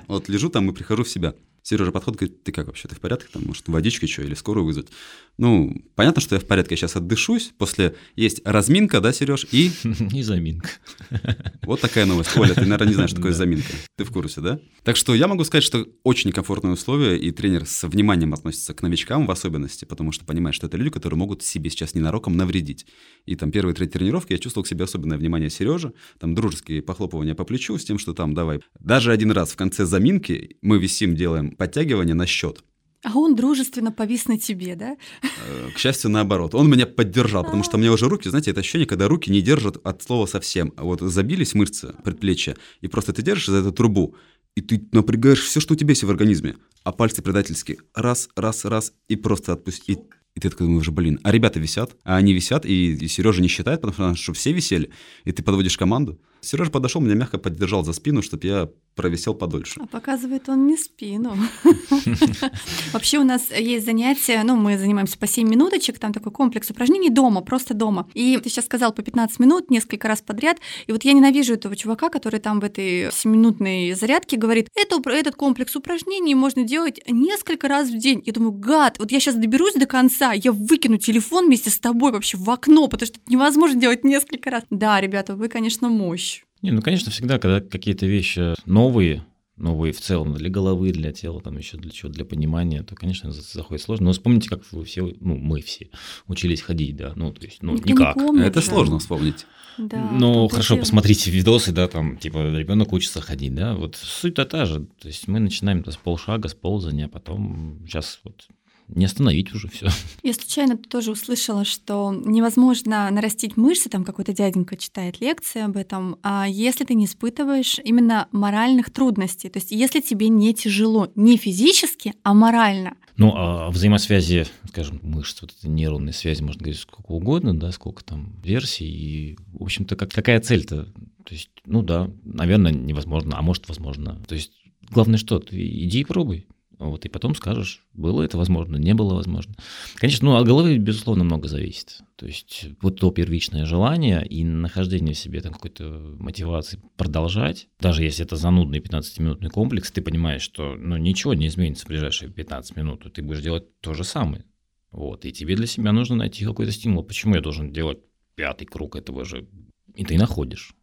[0.09, 1.35] Вот лежу там и прихожу в себя.
[1.63, 3.29] Сережа подходит, говорит, ты как вообще, ты в порядке?
[3.31, 4.89] Там, может, водички что, или скорую вызвать?
[5.37, 7.53] Ну, понятно, что я в порядке, я сейчас отдышусь.
[7.59, 9.71] После есть разминка, да, Сереж, и...
[10.15, 10.71] И заминка.
[11.63, 12.35] Вот такая новость.
[12.37, 13.69] Оля, ты, наверное, не знаешь, что такое заминка.
[13.97, 14.59] Ты в курсе, да?
[14.83, 18.81] Так что я могу сказать, что очень комфортные условия, и тренер с вниманием относится к
[18.81, 22.87] новичкам в особенности, потому что понимает, что это люди, которые могут себе сейчас ненароком навредить.
[23.27, 27.35] И там первые три тренировки я чувствовал к себе особенное внимание Сережи, там дружеские похлопывания
[27.35, 28.61] по плечу с тем, что там давай.
[28.81, 32.63] Даже один раз в конце заминки мы висим, делаем подтягивание на счет.
[33.05, 34.97] А он дружественно повис на тебе, да?
[35.23, 36.55] Э, к счастью, наоборот.
[36.55, 39.41] Он меня поддержал, потому что у меня уже руки, знаете, это ощущение, когда руки не
[39.41, 40.73] держат от слова совсем.
[40.77, 44.17] Вот забились мышцы предплечья, и просто ты держишь за эту трубу,
[44.57, 48.65] и ты напрягаешь все, что у тебя есть в организме, а пальцы предательски раз, раз,
[48.65, 49.99] раз, и просто отпусти.
[50.35, 53.49] И ты такой думаешь, блин, а ребята висят, а они висят, и, и Сережа не
[53.49, 54.91] считает, потому что все висели,
[55.25, 56.21] и ты подводишь команду.
[56.41, 59.81] Сережа подошел, меня мягко поддержал за спину, чтобы я провисел подольше.
[59.81, 61.37] А показывает он не спину.
[62.93, 67.09] Вообще у нас есть занятия, ну, мы занимаемся по 7 минуточек, там такой комплекс упражнений
[67.09, 68.09] дома, просто дома.
[68.15, 70.59] И ты сейчас сказал по 15 минут, несколько раз подряд.
[70.89, 75.37] И вот я ненавижу этого чувака, который там в этой 7-минутной зарядке говорит, это, этот
[75.37, 78.21] комплекс упражнений можно делать несколько раз в день.
[78.27, 82.11] Я думаю, гад, вот я сейчас доберусь до конца, я выкину телефон вместе с тобой
[82.11, 84.65] вообще в окно, потому что это невозможно делать несколько раз.
[84.71, 86.43] Да, ребята, вы, конечно, мощь.
[86.63, 89.25] Не, ну, конечно, всегда, когда какие-то вещи новые,
[89.57, 93.31] новые в целом для головы, для тела, там еще для чего, для понимания, то, конечно,
[93.33, 94.07] заходит сложно.
[94.07, 95.91] Но вспомните, как вы все, ну, мы все
[96.27, 98.17] учились ходить, да, ну, то есть, ну, Никто никак.
[98.17, 98.63] не помнит, Это да.
[98.67, 99.47] сложно вспомнить.
[99.79, 100.83] Да, Ну, хорошо, дело.
[100.83, 104.87] посмотрите видосы, да, там, типа, ребенок учится ходить, да, вот суть-то та же.
[105.01, 108.49] То есть мы начинаем с полшага, с ползания, а потом сейчас вот
[108.89, 109.89] не остановить уже все.
[110.23, 116.17] Я случайно тоже услышала, что невозможно нарастить мышцы, там какой-то дяденька читает лекции об этом,
[116.23, 119.49] а если ты не испытываешь именно моральных трудностей.
[119.49, 122.95] То есть если тебе не тяжело не физически, а морально.
[123.17, 128.05] Ну, а взаимосвязи, скажем, мышц, вот этой нейронной связи, можно говорить сколько угодно, да, сколько
[128.05, 130.85] там версий, и, в общем-то, как, какая цель-то?
[130.85, 134.23] То есть, ну да, наверное, невозможно, а может, возможно.
[134.29, 134.53] То есть,
[134.89, 136.47] главное что, ты иди и пробуй.
[136.79, 139.55] Вот, и потом скажешь, было это возможно, не было возможно.
[139.97, 142.03] Конечно, ну, от головы, безусловно, много зависит.
[142.15, 145.85] То есть вот то первичное желание и нахождение в себе там какой-то
[146.19, 151.85] мотивации продолжать, даже если это занудный 15-минутный комплекс, ты понимаешь, что ну, ничего не изменится
[151.85, 154.45] в ближайшие 15 минут, ты будешь делать то же самое.
[154.93, 157.03] Вот, и тебе для себя нужно найти какой-то стимул.
[157.03, 157.99] Почему я должен делать
[158.37, 159.49] пятый круг этого же?
[159.97, 160.75] И ты находишь.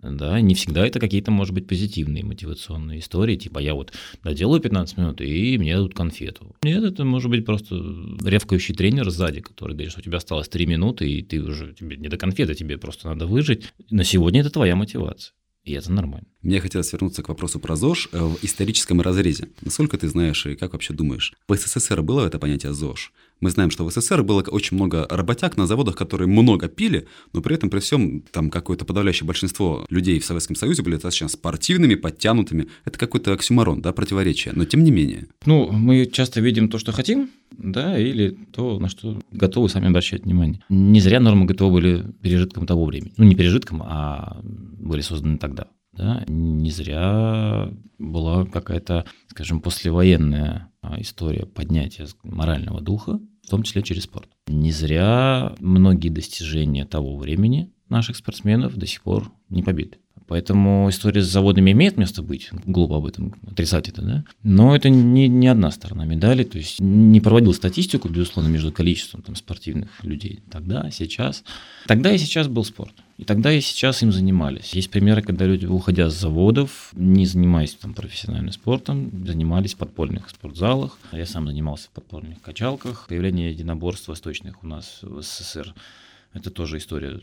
[0.00, 4.96] Да, не всегда это какие-то, может быть, позитивные мотивационные истории, типа я вот доделаю 15
[4.96, 6.54] минут, и мне дадут конфету.
[6.62, 7.74] Нет, это может быть просто
[8.24, 11.96] ревкающий тренер сзади, который говорит, что у тебя осталось 3 минуты, и ты уже, тебе
[11.96, 13.72] не до конфеты, тебе просто надо выжить.
[13.90, 15.34] На сегодня это твоя мотивация.
[15.64, 16.28] И это нормально.
[16.42, 19.48] Мне хотелось вернуться к вопросу про ЗОЖ э, в историческом разрезе.
[19.60, 21.32] Насколько ты знаешь и как вообще думаешь?
[21.48, 23.12] В СССР было это понятие ЗОЖ?
[23.40, 27.40] Мы знаем, что в СССР было очень много работяг на заводах, которые много пили, но
[27.40, 31.96] при этом при всем там какое-то подавляющее большинство людей в Советском Союзе были достаточно спортивными,
[31.96, 32.68] подтянутыми.
[32.84, 34.54] Это какой-то оксюмарон, да, противоречие.
[34.54, 35.26] Но тем не менее.
[35.44, 40.24] Ну, мы часто видим то, что хотим, да, или то, на что готовы сами обращать
[40.24, 40.60] внимание.
[40.68, 43.12] Не зря нормы ГТО были пережитком того времени.
[43.16, 45.68] Ну, не пережитком, а были созданы тогда.
[45.98, 46.24] Да?
[46.28, 54.04] Не зря была какая-то, скажем, послевоенная а, история поднятия морального духа, в том числе через
[54.04, 54.28] спорт.
[54.46, 59.98] Не зря многие достижения того времени наших спортсменов до сих пор не побиты.
[60.28, 64.24] Поэтому история с заводами имеет место быть, глупо об этом отрицать это, да?
[64.42, 69.22] Но это не, не одна сторона медали, то есть не проводил статистику, безусловно, между количеством
[69.22, 71.42] там, спортивных людей тогда, сейчас.
[71.86, 72.92] Тогда и сейчас был спорт.
[73.18, 74.72] И тогда и сейчас им занимались.
[74.74, 80.30] Есть примеры, когда люди, уходя с заводов, не занимаясь там профессиональным спортом, занимались в подпольных
[80.30, 80.96] спортзалах.
[81.12, 83.06] Я сам занимался в подпольных качалках.
[83.08, 85.74] Появление единоборств восточных у нас в СССР
[86.32, 87.20] это тоже история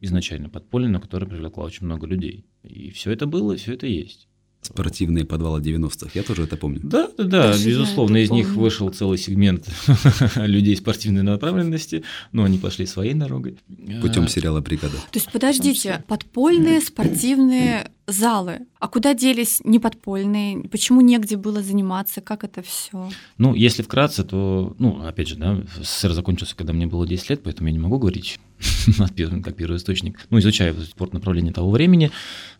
[0.00, 2.44] изначально подпольная, но которая привлекла очень много людей.
[2.62, 4.27] И все это было, все это есть.
[4.60, 6.80] Спортивные подвалы 90-х, я тоже это помню.
[6.82, 8.44] Да, да, да, Даже безусловно, из помню.
[8.44, 9.68] них вышел целый сегмент
[10.36, 13.58] людей спортивной направленности, но они пошли своей дорогой.
[14.02, 14.96] Путем а, сериала «Бригада».
[14.96, 18.60] То есть, подождите, подпольные спортивные залы.
[18.80, 20.64] А куда делись неподпольные?
[20.68, 22.20] Почему негде было заниматься?
[22.20, 23.10] Как это все?
[23.36, 27.42] Ну, если вкратце, то, ну, опять же, да, СССР закончился, когда мне было 10 лет,
[27.44, 28.40] поэтому я не могу говорить
[29.44, 30.26] как первый источник.
[30.30, 32.10] Ну, изучая спорт направление того времени,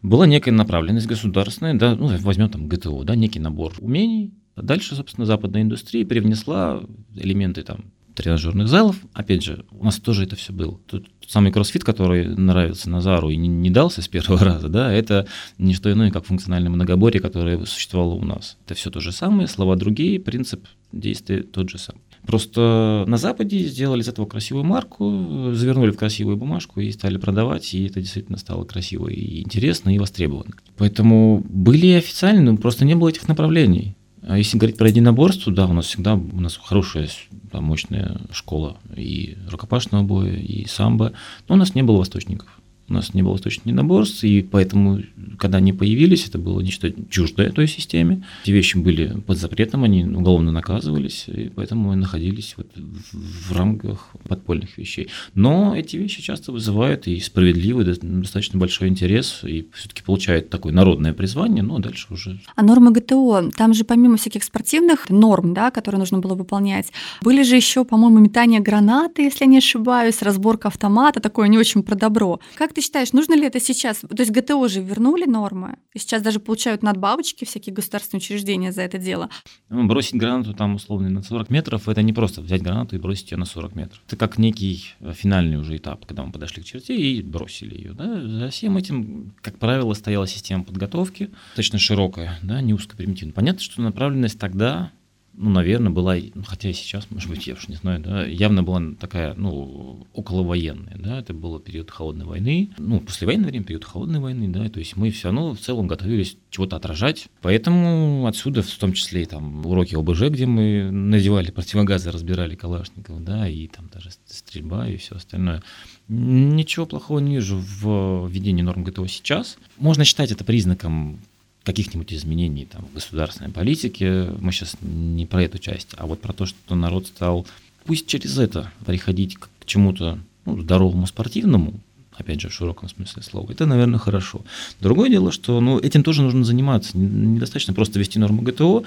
[0.03, 4.35] была некая направленность государственная, да, ну, возьмем там ГТО, да, некий набор умений.
[4.55, 6.83] Дальше, собственно, западная индустрия привнесла
[7.15, 7.87] элементы там
[8.19, 8.97] тренажерных залов.
[9.13, 10.79] Опять же, у нас тоже это все было.
[10.87, 14.93] Тот, тот самый кроссфит, который нравится Назару и не, не дался с первого раза, да,
[14.93, 15.27] это
[15.57, 18.57] не что иное, как функциональное многоборье, которое существовало у нас.
[18.67, 22.01] Это все то же самое, слова другие, принцип действия тот же самый.
[22.27, 27.73] Просто на Западе сделали из этого красивую марку, завернули в красивую бумажку и стали продавать,
[27.73, 30.55] и это действительно стало красиво и интересно, и востребовано.
[30.77, 33.97] Поэтому были официальные, но просто не было этих направлений.
[34.23, 37.09] А если говорить про единоборство, да, у нас всегда у нас хорошая,
[37.51, 41.13] там, мощная школа и рукопашного боя, и самбо,
[41.49, 45.03] но у нас не было восточников у нас не было источников единоборств, и поэтому,
[45.39, 48.25] когда они появились, это было нечто чуждое той системе.
[48.45, 52.71] Эти вещи были под запретом, они уголовно наказывались, и поэтому находились вот
[53.13, 55.09] в рамках подпольных вещей.
[55.35, 61.13] Но эти вещи часто вызывают и справедливый, достаточно большой интерес, и все-таки получают такое народное
[61.13, 62.41] призвание, но дальше уже...
[62.55, 67.43] А нормы ГТО, там же помимо всяких спортивных норм, да, которые нужно было выполнять, были
[67.43, 71.95] же еще, по-моему, метание гранаты, если я не ошибаюсь, разборка автомата, такое не очень про
[71.95, 72.41] добро.
[72.55, 73.99] Как ты считаешь, нужно ли это сейчас?
[74.03, 78.83] То есть ГТО же вернули нормы, и сейчас даже получают надбавочки всякие государственные учреждения за
[78.83, 79.31] это дело.
[79.69, 83.33] Ну, бросить гранату там условно на 40 метров, это не просто взять гранату и бросить
[83.33, 84.01] ее на 40 метров.
[84.07, 87.95] Это как некий э, финальный уже этап, когда мы подошли к черте и бросили ее.
[87.95, 88.21] Да?
[88.21, 93.35] За всем этим, как правило, стояла система подготовки, достаточно широкая, да, не узкопримитивная.
[93.35, 94.93] Понятно, что направленность тогда
[95.39, 98.65] ну, наверное, была, ну, хотя и сейчас, может быть, я уж не знаю, да, явно
[98.65, 104.19] была такая, ну, околовоенная, да, это был период холодной войны, ну, послевоенное время, период холодной
[104.19, 108.79] войны, да, то есть мы все равно в целом готовились чего-то отражать, поэтому отсюда в
[108.79, 114.11] том числе там уроки ОБЖ, где мы надевали противогазы, разбирали калашников, да, и там даже
[114.27, 115.63] стрельба и все остальное.
[116.09, 119.59] Ничего плохого не вижу в введении норм ГТО сейчас.
[119.77, 121.21] Можно считать это признаком
[121.69, 124.31] каких-нибудь изменений там, в государственной политике.
[124.41, 127.47] Мы сейчас не про эту часть, а вот про то, что народ стал
[127.85, 131.75] пусть через это приходить к чему-то ну, здоровому, спортивному,
[132.17, 134.41] опять же, в широком смысле слова, это, наверное, хорошо.
[134.81, 136.97] Другое дело, что ну, этим тоже нужно заниматься.
[136.97, 138.85] Недостаточно просто вести норму ГТО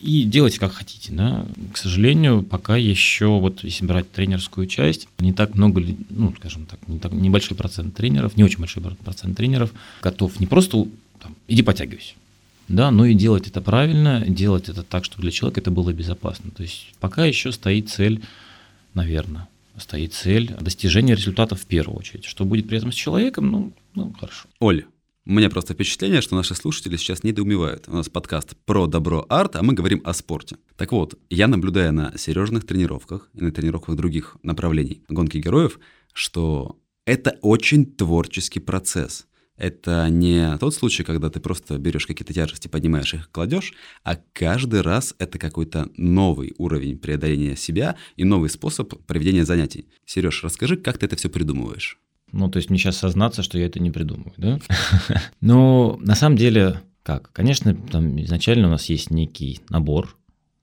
[0.00, 1.12] и делать как хотите.
[1.12, 1.46] Да?
[1.72, 6.80] К сожалению, пока еще, вот если брать тренерскую часть, не так много, ну, скажем так,
[6.88, 10.88] не так, небольшой процент тренеров, не очень большой процент тренеров готов не просто
[11.20, 12.14] там, иди подтягивайся,
[12.68, 16.50] да, но и делать это правильно, делать это так, чтобы для человека это было безопасно.
[16.50, 18.22] То есть пока еще стоит цель,
[18.94, 22.24] наверное, стоит цель достижения результатов в первую очередь.
[22.24, 24.48] Что будет при этом с человеком, ну, ну хорошо.
[24.60, 24.84] Оля,
[25.26, 27.84] у меня просто впечатление, что наши слушатели сейчас недоумевают.
[27.88, 30.56] У нас подкаст про добро арт, а мы говорим о спорте.
[30.76, 35.80] Так вот, я наблюдаю на серьезных тренировках и на тренировках других направлений гонки героев,
[36.12, 39.26] что это очень творческий процесс.
[39.56, 44.80] Это не тот случай, когда ты просто берешь какие-то тяжести, поднимаешь их, кладешь, а каждый
[44.80, 49.86] раз это какой-то новый уровень преодоления себя и новый способ проведения занятий.
[50.06, 51.98] Сереж, расскажи, как ты это все придумываешь?
[52.32, 54.58] Ну, то есть мне сейчас сознаться, что я это не придумываю, да?
[55.40, 57.30] Но на самом деле, как?
[57.32, 60.16] Конечно, там изначально у нас есть некий набор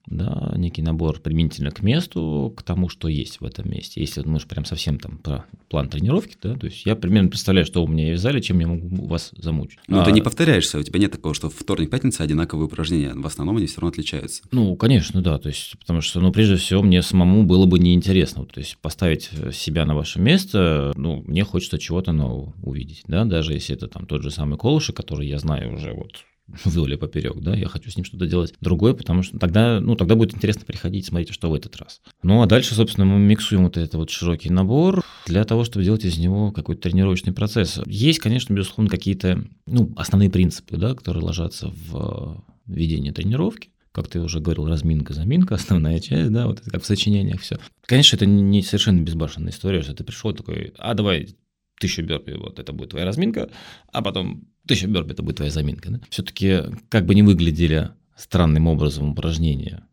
[0.08, 4.02] да, некий набор применительно к месту, к тому, что есть в этом месте.
[4.02, 7.66] Если мы же прям совсем там про план тренировки, да, то есть я примерно представляю,
[7.66, 9.80] что у меня есть в зале, чем я могу вас замучить.
[9.88, 13.26] Ну, а, ты не повторяешься, у тебя нет такого, что вторник, пятница одинаковые упражнения, в
[13.26, 14.44] основном они все равно отличаются.
[14.52, 18.46] Ну, конечно, да, то есть, потому что, ну, прежде всего, мне самому было бы неинтересно,
[18.46, 23.54] то есть поставить себя на ваше место, ну, мне хочется чего-то нового увидеть, да, даже
[23.54, 26.26] если это там тот же самый Колышек, который я знаю уже вот
[26.66, 29.96] вдоль и поперек, да, я хочу с ним что-то делать другое, потому что тогда, ну,
[29.96, 32.02] тогда будет интересно приходить, смотреть, что в этот раз.
[32.24, 36.06] Ну, а дальше, собственно, мы миксуем вот этот вот широкий набор для того, чтобы делать
[36.06, 37.80] из него какой-то тренировочный процесс.
[37.86, 44.20] Есть, конечно, безусловно, какие-то, ну, основные принципы, да, которые ложатся в ведение тренировки, как ты
[44.20, 47.60] уже говорил, разминка, заминка, основная часть, да, вот это как в сочинениях все.
[47.86, 51.36] Конечно, это не совершенно безбашенная история, что ты пришел такой, а давай
[51.80, 53.50] тысячу бёрпи, вот это будет твоя разминка,
[53.92, 55.92] а потом тысяча бёрпи, это будет твоя заминка.
[55.92, 56.00] Да?
[56.10, 59.86] Все-таки, как бы не выглядели странным образом упражнения,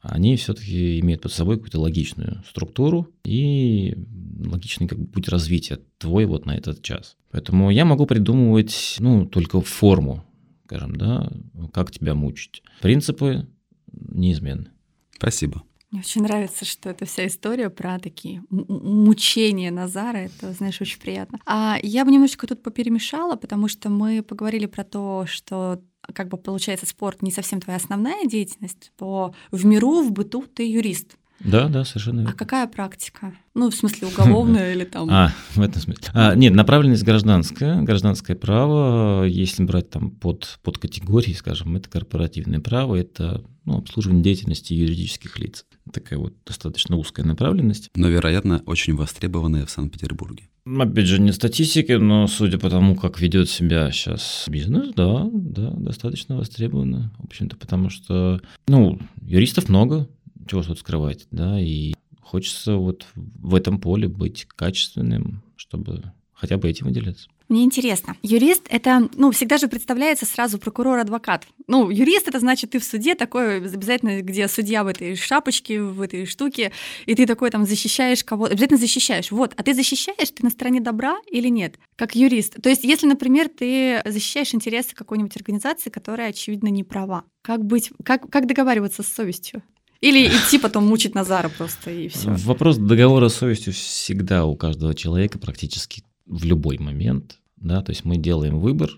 [0.00, 3.96] они все-таки имеют под собой какую-то логичную структуру и
[4.44, 7.16] логичный как бы, путь развития твой вот на этот час.
[7.30, 10.24] Поэтому я могу придумывать, ну, только форму,
[10.64, 11.30] скажем, да,
[11.72, 12.62] как тебя мучить.
[12.80, 13.46] Принципы
[13.92, 14.68] неизменны.
[15.16, 15.62] Спасибо.
[15.96, 20.18] Мне очень нравится, что эта вся история про такие мучения Назара.
[20.18, 21.38] Это, знаешь, очень приятно.
[21.46, 26.36] А я бы немножечко тут поперемешала, потому что мы поговорили про то, что как бы
[26.36, 31.16] получается спорт не совсем твоя основная деятельность, то в миру, в быту ты юрист.
[31.40, 32.32] Да, да, совершенно верно.
[32.32, 33.32] А какая практика?
[33.54, 35.08] Ну, в смысле, уголовная или там...
[35.16, 36.04] А, в этом смысле.
[36.12, 42.60] А, нет, направленность гражданская, гражданское право, если брать там под, под категории, скажем, это корпоративное
[42.60, 45.64] право, это ну, обслуживание деятельности юридических лиц.
[45.92, 47.90] Такая вот достаточно узкая направленность.
[47.94, 50.48] Но, вероятно, очень востребованная в Санкт-Петербурге.
[50.66, 55.70] Опять же, не статистики, но судя по тому, как ведет себя сейчас бизнес, да, да,
[55.70, 57.12] достаточно востребовано.
[57.18, 60.08] В общем-то, потому что, ну, юристов много,
[60.46, 66.68] чего тут скрывать, да, и хочется вот в этом поле быть качественным, чтобы хотя бы
[66.68, 67.28] этим выделяться.
[67.48, 71.46] Мне интересно, юрист это, ну, всегда же представляется сразу прокурор-адвокат.
[71.68, 76.00] Ну, юрист это значит ты в суде такой обязательно, где судья в этой шапочке, в
[76.00, 76.72] этой штуке,
[77.06, 79.30] и ты такой там защищаешь кого-то, обязательно защищаешь.
[79.30, 82.60] Вот, а ты защищаешь, ты на стороне добра или нет, как юрист?
[82.60, 87.92] То есть, если, например, ты защищаешь интересы какой-нибудь организации, которая, очевидно, не права, как быть,
[88.02, 89.62] как, как договариваться с совестью?
[90.00, 92.30] Или идти потом мучить Назара просто и все.
[92.30, 97.38] Вопрос договора с совестью всегда у каждого человека практически в любой момент.
[97.56, 97.82] Да?
[97.82, 98.90] То есть мы делаем выбор,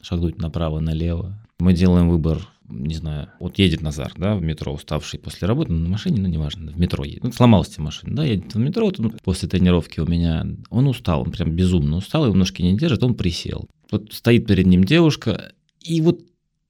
[0.00, 1.38] шагнуть направо, налево.
[1.58, 5.80] Мы делаем выбор, не знаю, вот едет Назар, да, в метро, уставший после работы, ну,
[5.80, 7.24] на машине, ну, неважно, в метро едет.
[7.24, 11.22] Ну, сломалась машина, да, едет в метро, вот, ну, после тренировки у меня, он устал,
[11.22, 13.68] он прям безумно устал, его ножки не держит, он присел.
[13.90, 16.20] Вот стоит перед ним девушка, и вот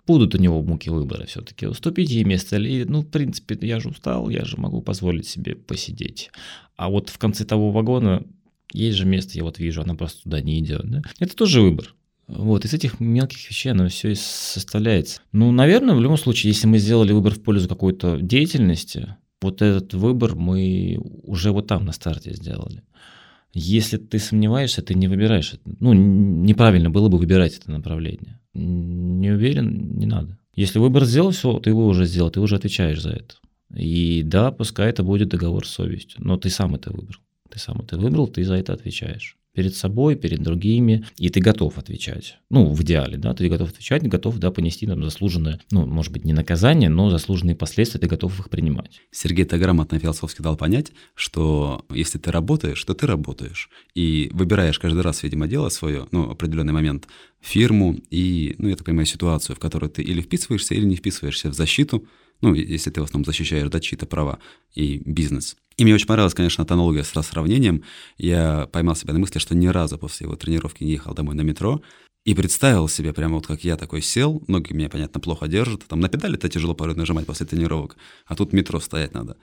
[0.09, 3.90] будут у него муки выбора все-таки, уступить ей место или, ну, в принципе, я же
[3.90, 6.31] устал, я же могу позволить себе посидеть.
[6.77, 8.25] А вот в конце того вагона
[8.73, 10.90] есть же место, я вот вижу, она просто туда не идет.
[10.90, 11.03] Да?
[11.21, 11.94] Это тоже выбор.
[12.27, 15.21] Вот, из этих мелких вещей оно все и составляется.
[15.33, 19.94] Ну, наверное, в любом случае, если мы сделали выбор в пользу какой-то деятельности, вот этот
[19.94, 22.83] выбор мы уже вот там на старте сделали.
[23.55, 25.62] Если ты сомневаешься, ты не выбираешь это.
[25.81, 28.38] Ну, неправильно было бы выбирать это направление.
[28.59, 30.37] Не уверен, не надо.
[30.55, 33.37] Если выбор сделал, все, ты его уже сделал, ты уже отвечаешь за это.
[33.75, 37.21] И да, пускай это будет договор с совестью, но ты сам это выбрал.
[37.49, 39.38] Ты сам это выбрал, ты за это отвечаешь.
[39.59, 42.38] Перед собой, перед другими, и ты готов отвечать.
[42.49, 46.25] Ну, в идеале, да, ты готов отвечать, готов, да, понести там заслуженное, ну, может быть,
[46.25, 49.01] не наказание, но заслуженные последствия, ты готов их принимать.
[49.11, 53.68] Сергей так грамотно философски дал понять, что если ты работаешь, то ты работаешь.
[53.97, 57.09] И выбираешь каждый раз, видимо, дело свое, ну, определенный момент,
[57.40, 61.51] фирму и, ну, я так понимаю, ситуацию, в которой ты или вписываешься, или не вписываешься
[61.51, 62.07] в защиту,
[62.42, 64.38] ну, если ты в основном защищаешь да, чьи-то права
[64.77, 65.57] и бизнес.
[65.79, 67.85] И мне очень понравилась, конечно, эта аналогия с сравнением.
[68.19, 71.43] Я поймал себя на мысли, что ни разу после его тренировки не ехал домой на
[71.43, 71.81] метро,
[72.25, 76.01] и представил себе прямо вот как я такой сел, ноги меня, понятно, плохо держат, там
[76.01, 79.37] на педали-то тяжело порой нажимать после тренировок, а тут метро стоять надо.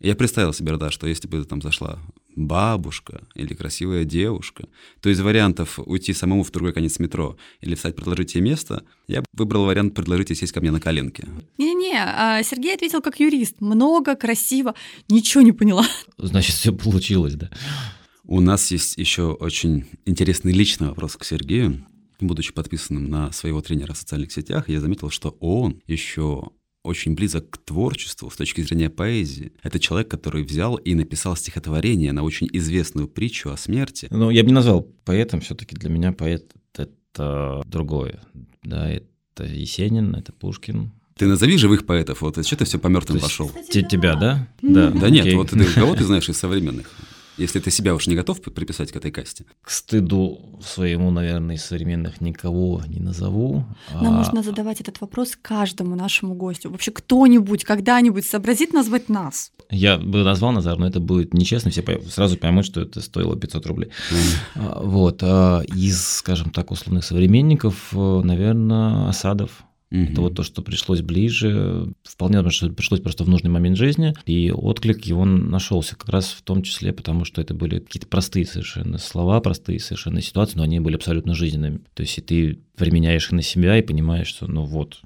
[0.00, 1.98] Я представил себе, да, что если бы там зашла
[2.36, 4.66] бабушка или красивая девушка,
[5.00, 9.22] то из вариантов уйти самому в другой конец метро или встать, предложить ей место, я
[9.32, 11.28] выбрал вариант предложить ей сесть ко мне на коленке.
[11.58, 13.60] Не-не-не, а Сергей ответил как юрист.
[13.60, 14.74] Много, красиво,
[15.08, 15.86] ничего не поняла.
[16.18, 17.50] Значит, все получилось, да.
[18.24, 21.86] У нас есть еще очень интересный личный вопрос к Сергею.
[22.20, 26.50] Будучи подписанным на своего тренера в социальных сетях, я заметил, что он еще
[26.84, 29.52] очень близок к творчеству с точки зрения поэзии.
[29.62, 34.06] Это человек, который взял и написал стихотворение на очень известную притчу о смерти.
[34.10, 38.20] Ну, я бы не назвал поэтом, все-таки для меня поэт— это другое.
[38.62, 43.18] Да, это Есенин, это Пушкин, Ты назови живых поэтов, вот что ты все по мертвым
[43.18, 43.50] пошел?
[43.70, 44.48] Те- Тебя, да?
[44.62, 45.36] Да нет, окей.
[45.36, 46.90] вот ты, кого ты знаешь из современных?
[47.36, 49.44] Если ты себя уж не готов приписать к этой касте.
[49.62, 53.64] К стыду своему, наверное, из современных никого не назову.
[53.92, 56.70] Нам А, нужно задавать этот вопрос каждому нашему гостю.
[56.70, 59.52] Вообще кто-нибудь когда-нибудь сообразит назвать нас?
[59.70, 63.66] Я бы назвал Назар, но это будет нечестно, все сразу поймут, что это стоило 500
[63.66, 63.90] рублей.
[64.54, 65.22] А, Вот.
[65.22, 69.64] а Из, скажем так, условных современников, наверное, Осадов.
[69.94, 70.12] Мгм.
[70.12, 71.92] Это вот то, что пришлось ближе.
[72.02, 74.12] Вполне возможно, что пришлось просто в нужный момент жизни.
[74.26, 78.44] И отклик его нашелся как раз в том числе, потому что это были какие-то простые
[78.44, 81.78] совершенно слова, простые совершенно ситуации, но они были абсолютно жизненными.
[81.94, 85.00] То есть и ты применяешь их на себя и понимаешь, что ну вот,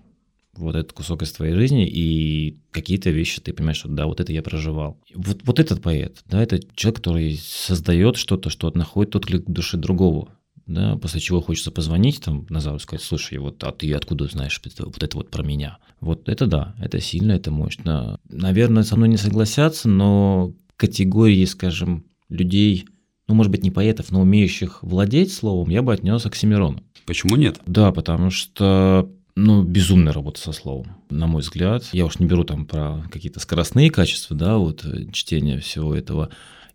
[0.57, 4.32] вот этот кусок из твоей жизни, и какие-то вещи ты понимаешь, что да, вот это
[4.32, 4.99] я проживал.
[5.14, 9.76] Вот, вот этот поэт, да, это человек, который создает что-то, что находит отклик в душе
[9.76, 10.30] другого.
[10.68, 14.60] Да, после чего хочется позвонить там Назару и сказать, слушай, вот, а ты откуда знаешь
[14.64, 15.78] это- вот это вот про меня?
[16.00, 18.20] Вот это да, это сильно, это мощно.
[18.28, 22.86] Наверное, со мной не согласятся, но категории, скажем, людей,
[23.26, 26.82] ну, может быть, не поэтов, но умеющих владеть словом, я бы отнес Оксимирону.
[27.06, 27.60] Почему нет?
[27.66, 31.88] Да, потому что ну, безумная работа со словом, на мой взгляд.
[31.92, 36.28] Я уж не беру там про какие-то скоростные качества, да, вот э, чтения всего этого.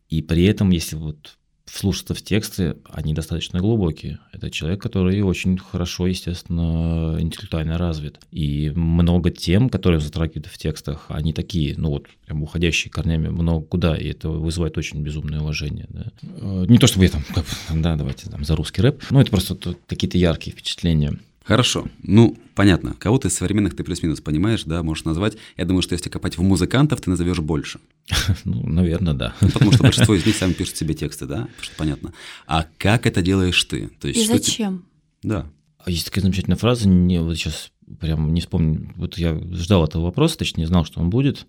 [0.09, 4.19] И при этом, если вот вслушаться в тексты, они достаточно глубокие.
[4.31, 8.19] Это человек, который очень хорошо, естественно, интеллектуально развит.
[8.31, 13.65] И много тем, которые затрагивают в текстах, они такие, ну вот, прям уходящие корнями много
[13.65, 15.87] куда, и это вызывает очень безумное уважение.
[15.89, 16.05] да.
[16.21, 17.23] Э, Не то чтобы я там,
[17.81, 19.55] да, давайте там за русский рэп, но это просто
[19.87, 21.17] какие-то яркие впечатления.
[21.45, 21.87] Хорошо.
[22.03, 22.93] Ну, понятно.
[22.99, 25.37] Кого-то из современных ты плюс-минус понимаешь, да, можешь назвать.
[25.57, 27.79] Я думаю, что если копать в музыкантов, ты назовешь больше.
[28.45, 29.33] Ну, наверное, да.
[29.41, 31.35] Ну, Потому что большинство из них сами пишут себе тексты, да?
[31.43, 32.13] Потому что понятно.
[32.47, 33.89] А как это делаешь ты?
[33.99, 34.85] То есть, И что ты- зачем?
[35.21, 35.47] Да.
[35.85, 38.93] А Есть такая замечательная фраза, не, вот сейчас прям не вспомню.
[38.95, 41.45] Вот я ждал этого вопроса, точнее, знал, что он будет.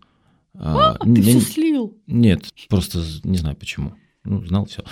[0.55, 1.97] А, Ты не- все слил.
[2.07, 3.95] Нет, просто не знаю почему.
[4.25, 4.83] Ну, знал все.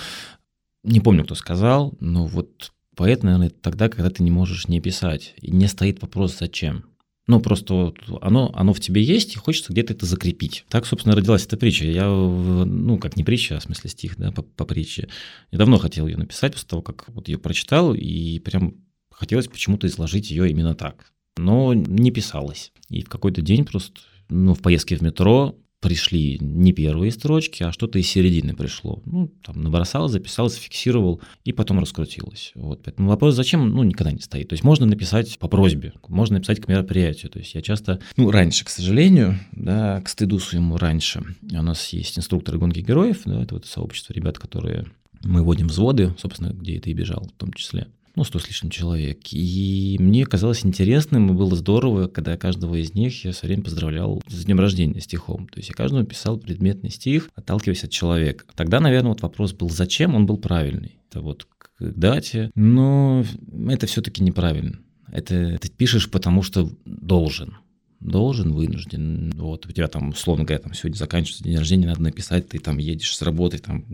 [0.84, 2.72] Не помню, кто сказал, но вот
[3.02, 5.34] поэт, наверное, тогда, когда ты не можешь не писать.
[5.40, 6.84] И не стоит вопрос, зачем.
[7.26, 10.64] Ну, просто вот оно, оно в тебе есть, и хочется где-то это закрепить.
[10.68, 11.84] Так, собственно, родилась эта притча.
[11.84, 15.08] Я, ну, как не притча, а в смысле стих, да, по, по притче.
[15.50, 18.76] Я давно хотел ее написать после того, как вот ее прочитал, и прям
[19.10, 21.12] хотелось почему-то изложить ее именно так.
[21.36, 22.70] Но не писалось.
[22.88, 27.72] И в какой-то день просто, ну, в поездке в метро пришли не первые строчки, а
[27.72, 29.02] что-то из середины пришло.
[29.04, 32.52] Ну, там набросал, записал, зафиксировал, и потом раскрутилось.
[32.54, 32.82] Вот.
[32.84, 34.48] Поэтому вопрос, зачем, ну, никогда не стоит.
[34.48, 37.30] То есть можно написать по просьбе, можно написать к мероприятию.
[37.32, 41.92] То есть я часто, ну, раньше, к сожалению, да, к стыду своему раньше, у нас
[41.92, 44.86] есть инструкторы гонки героев, да, это вот сообщество ребят, которые
[45.24, 47.88] мы водим взводы, собственно, где это и бежал в том числе.
[48.14, 49.20] Ну, сто с лишним человек.
[49.32, 54.22] И мне казалось интересным, и было здорово, когда каждого из них я все время поздравлял
[54.28, 55.48] с днем рождения стихом.
[55.48, 58.44] То есть я каждому писал предметный стих, отталкиваясь от человека.
[58.54, 60.98] Тогда, наверное, вот вопрос был, зачем, он был правильный.
[61.10, 62.50] Это вот к дате.
[62.54, 63.24] Но
[63.68, 64.78] это все-таки неправильно.
[65.10, 67.56] Это ты пишешь, потому что должен
[68.02, 69.32] должен, вынужден.
[69.36, 72.78] Вот у тебя там, условно говоря, там сегодня заканчивается день рождения, надо написать, ты там
[72.78, 73.84] едешь с работы, там,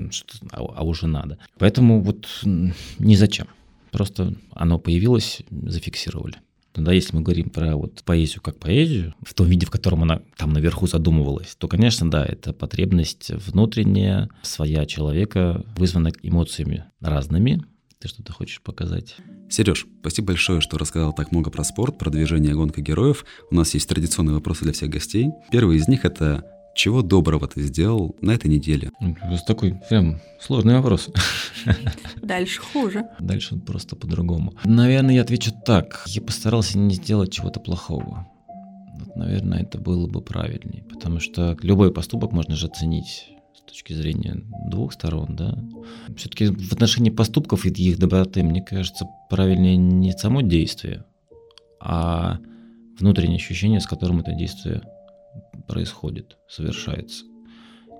[0.50, 1.38] а, а уже надо.
[1.58, 3.48] Поэтому вот ни зачем.
[3.90, 6.36] Просто оно появилось, зафиксировали.
[6.72, 10.22] Тогда, если мы говорим про вот поэзию как поэзию, в том виде, в котором она
[10.36, 17.64] там наверху задумывалась, то, конечно, да, это потребность внутренняя, своя человека, вызвана эмоциями разными.
[17.98, 19.16] Ты что-то хочешь показать?
[19.50, 23.24] Сереж, спасибо большое, что рассказал так много про спорт, про движение гонка героев.
[23.50, 25.30] У нас есть традиционные вопросы для всех гостей.
[25.50, 26.44] Первый из них это
[26.78, 28.92] чего доброго ты сделал на этой неделе?
[29.00, 31.10] Это такой прям сложный вопрос.
[32.22, 33.04] Дальше хуже.
[33.18, 34.54] Дальше просто по-другому.
[34.64, 36.04] Наверное, я отвечу так.
[36.06, 38.28] Я постарался не сделать чего-то плохого.
[38.94, 40.84] Вот, наверное, это было бы правильнее.
[40.84, 43.26] Потому что любой поступок можно же оценить
[43.56, 45.58] с точки зрения двух сторон, да.
[46.16, 51.04] Все-таки в отношении поступков и их доброты, мне кажется, правильнее не само действие,
[51.80, 52.38] а
[53.00, 54.82] внутреннее ощущение, с которым это действие
[55.68, 57.24] происходит, совершается.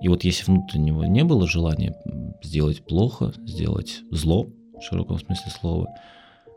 [0.01, 1.95] И вот если внутреннего не было желания
[2.41, 5.87] сделать плохо, сделать зло, в широком смысле слова,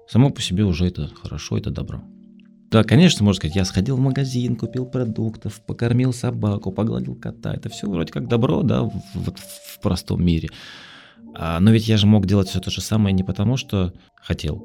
[0.08, 2.02] само по себе уже это хорошо, это добро.
[2.70, 7.52] Да, конечно, можно сказать, я сходил в магазин, купил продуктов, покормил собаку, погладил кота.
[7.52, 10.48] Это все вроде как добро, да, вот в простом мире.
[11.34, 14.64] А, но ведь я же мог делать все то же самое не потому, что хотел,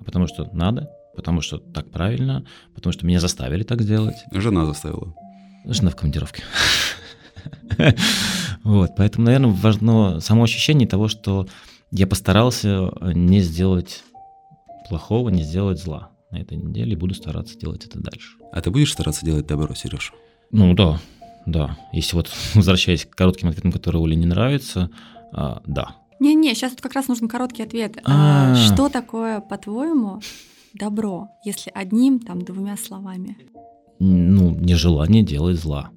[0.00, 2.44] а потому что надо, потому что так правильно,
[2.74, 4.16] потому что меня заставили так сделать.
[4.32, 5.14] Жена заставила.
[5.68, 6.42] Жена в командировке.
[8.64, 11.46] Вот, поэтому, наверное, важно само ощущение того, что
[11.90, 14.02] я постарался не сделать
[14.88, 16.10] плохого, не сделать зла.
[16.30, 18.36] на этой неделе и буду стараться делать это дальше.
[18.52, 20.12] А ты будешь стараться делать добро, Сереж?
[20.50, 21.00] Ну да,
[21.46, 21.78] да.
[21.92, 24.90] Если вот возвращаясь к коротким ответам, которые Оле не нравятся,
[25.32, 25.96] а, да.
[26.20, 27.98] Не-не, сейчас тут как раз нужен короткий ответ.
[28.04, 28.52] А.
[28.52, 30.20] А, Что такое, по-твоему,
[30.74, 33.36] добро, если одним, там, двумя словами?
[34.00, 35.90] Ну, нежелание делать зла.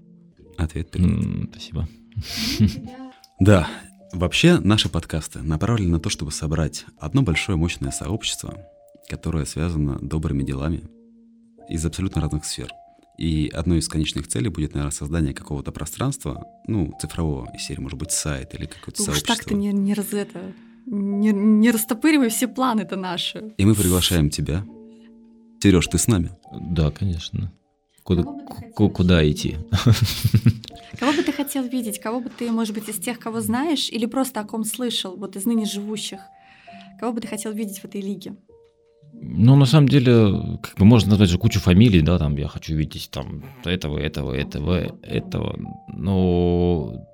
[0.58, 1.49] Ответ принят.
[1.52, 1.88] Спасибо.
[3.39, 3.68] Да,
[4.14, 8.58] вообще наши подкасты направлены на то, чтобы собрать одно большое мощное сообщество,
[9.10, 10.84] которое связано добрыми делами
[11.70, 12.72] из абсолютно разных сфер.
[13.18, 17.99] И одной из конечных целей будет, наверное, создание какого-то пространства, ну, цифрового, из серии, может
[17.99, 19.36] быть, сайт или какое-то Уж сообщество.
[19.36, 20.54] так-то не, не раз это...
[20.88, 23.54] Не, не растопыривай все планы-то наши.
[23.58, 24.66] И мы приглашаем тебя.
[25.62, 26.32] Сереж, ты с нами?
[26.52, 27.52] Да, конечно.
[28.04, 28.89] Куда, Кого бы ты ку- хотел?
[28.89, 29.58] куда идти?
[30.99, 31.99] Кого бы ты хотел видеть?
[31.99, 35.36] Кого бы ты, может быть, из тех, кого знаешь, или просто о ком слышал, вот
[35.36, 36.20] из ныне живущих?
[36.99, 38.36] Кого бы ты хотел видеть в этой лиге?
[39.14, 42.76] Ну, на самом деле, как бы можно назвать же кучу фамилий, да, там я хочу
[42.76, 47.08] видеть там этого, этого, этого, этого, но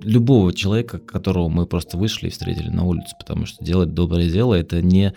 [0.00, 4.54] любого человека, которого мы просто вышли и встретили на улице, потому что делать доброе дело
[4.54, 5.14] это не,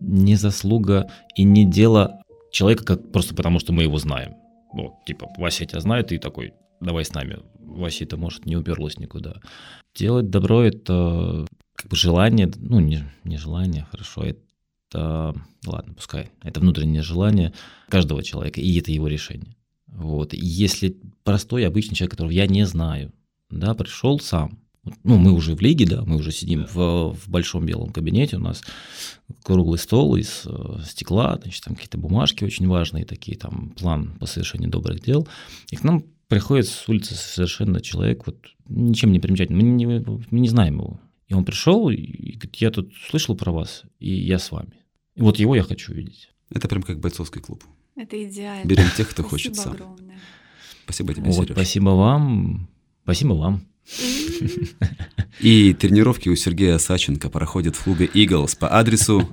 [0.00, 4.34] не заслуга и не дело человека как просто потому, что мы его знаем.
[4.72, 7.38] Вот, типа, Вася тебя знает, и такой, давай с нами.
[7.58, 9.40] Вася это, может, не уперлось никуда.
[9.94, 15.34] Делать добро— это как бы желание, ну, не, не желание, хорошо, это,
[15.66, 17.52] ладно, пускай, это внутреннее желание
[17.88, 19.56] каждого человека, и это его решение.
[19.86, 20.34] Вот.
[20.34, 23.12] И если простой, обычный человек, которого я не знаю,
[23.50, 24.58] да, пришел сам,
[25.04, 28.40] ну, мы уже в лиге, да, мы уже сидим в, в большом белом кабинете, у
[28.40, 28.62] нас
[29.42, 34.26] круглый стол из э, стекла, значит, там какие-то бумажки очень важные такие, там план по
[34.26, 35.26] совершению добрых дел,
[35.70, 38.36] и к нам приходит с улицы совершенно человек, вот
[38.68, 42.70] ничем не примечательный, мы не, мы не знаем его, и он пришел и говорит, я
[42.70, 44.72] тут слышал про вас, и я с вами.
[45.14, 46.30] И вот его я хочу видеть.
[46.50, 47.64] Это прям как бойцовский клуб.
[47.96, 48.68] Это идеально.
[48.68, 49.72] Берем тех, кто Спасибо хочет сам.
[49.72, 50.20] огромное.
[50.84, 51.52] Спасибо тебе, Вот, Сереж.
[51.52, 52.68] спасибо вам.
[53.06, 53.62] Спасибо вам.
[55.38, 59.28] И тренировки у Сергея Саченко проходят в клубе Eagles по адресу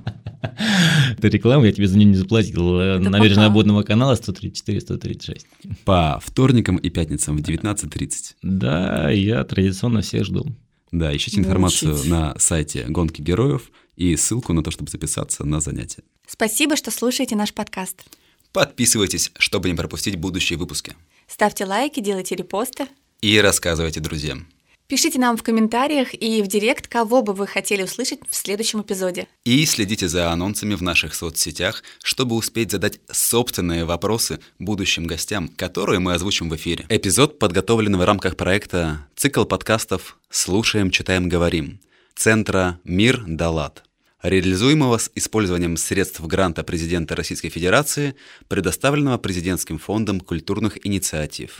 [1.18, 2.78] Это реклама, я тебе за нее не заплатил.
[2.78, 3.46] Э, пока.
[3.46, 5.44] обводного канала 134-136.
[5.84, 8.36] по вторникам и пятницам в 19.30.
[8.42, 10.46] Да, я традиционно всех жду.
[10.92, 16.04] Да, ищите информацию на сайте «Гонки героев» и ссылку на то, чтобы записаться на занятия.
[16.28, 18.04] Спасибо, что слушаете наш подкаст.
[18.52, 20.94] Подписывайтесь, чтобы не пропустить будущие выпуски.
[21.26, 22.86] Ставьте лайки, делайте репосты.
[23.20, 24.48] И рассказывайте друзьям.
[24.86, 29.28] Пишите нам в комментариях и в директ, кого бы вы хотели услышать в следующем эпизоде.
[29.44, 36.00] И следите за анонсами в наших соцсетях, чтобы успеть задать собственные вопросы будущим гостям, которые
[36.00, 36.84] мы озвучим в эфире.
[36.90, 41.80] Эпизод подготовлен в рамках проекта «Цикл подкастов «Слушаем, читаем, говорим»
[42.14, 43.84] Центра «Мир Далат»,
[44.22, 48.16] реализуемого с использованием средств гранта президента Российской Федерации,
[48.48, 51.58] предоставленного Президентским фондом культурных инициатив.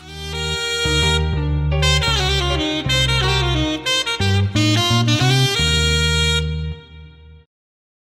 [0.86, 1.23] Thank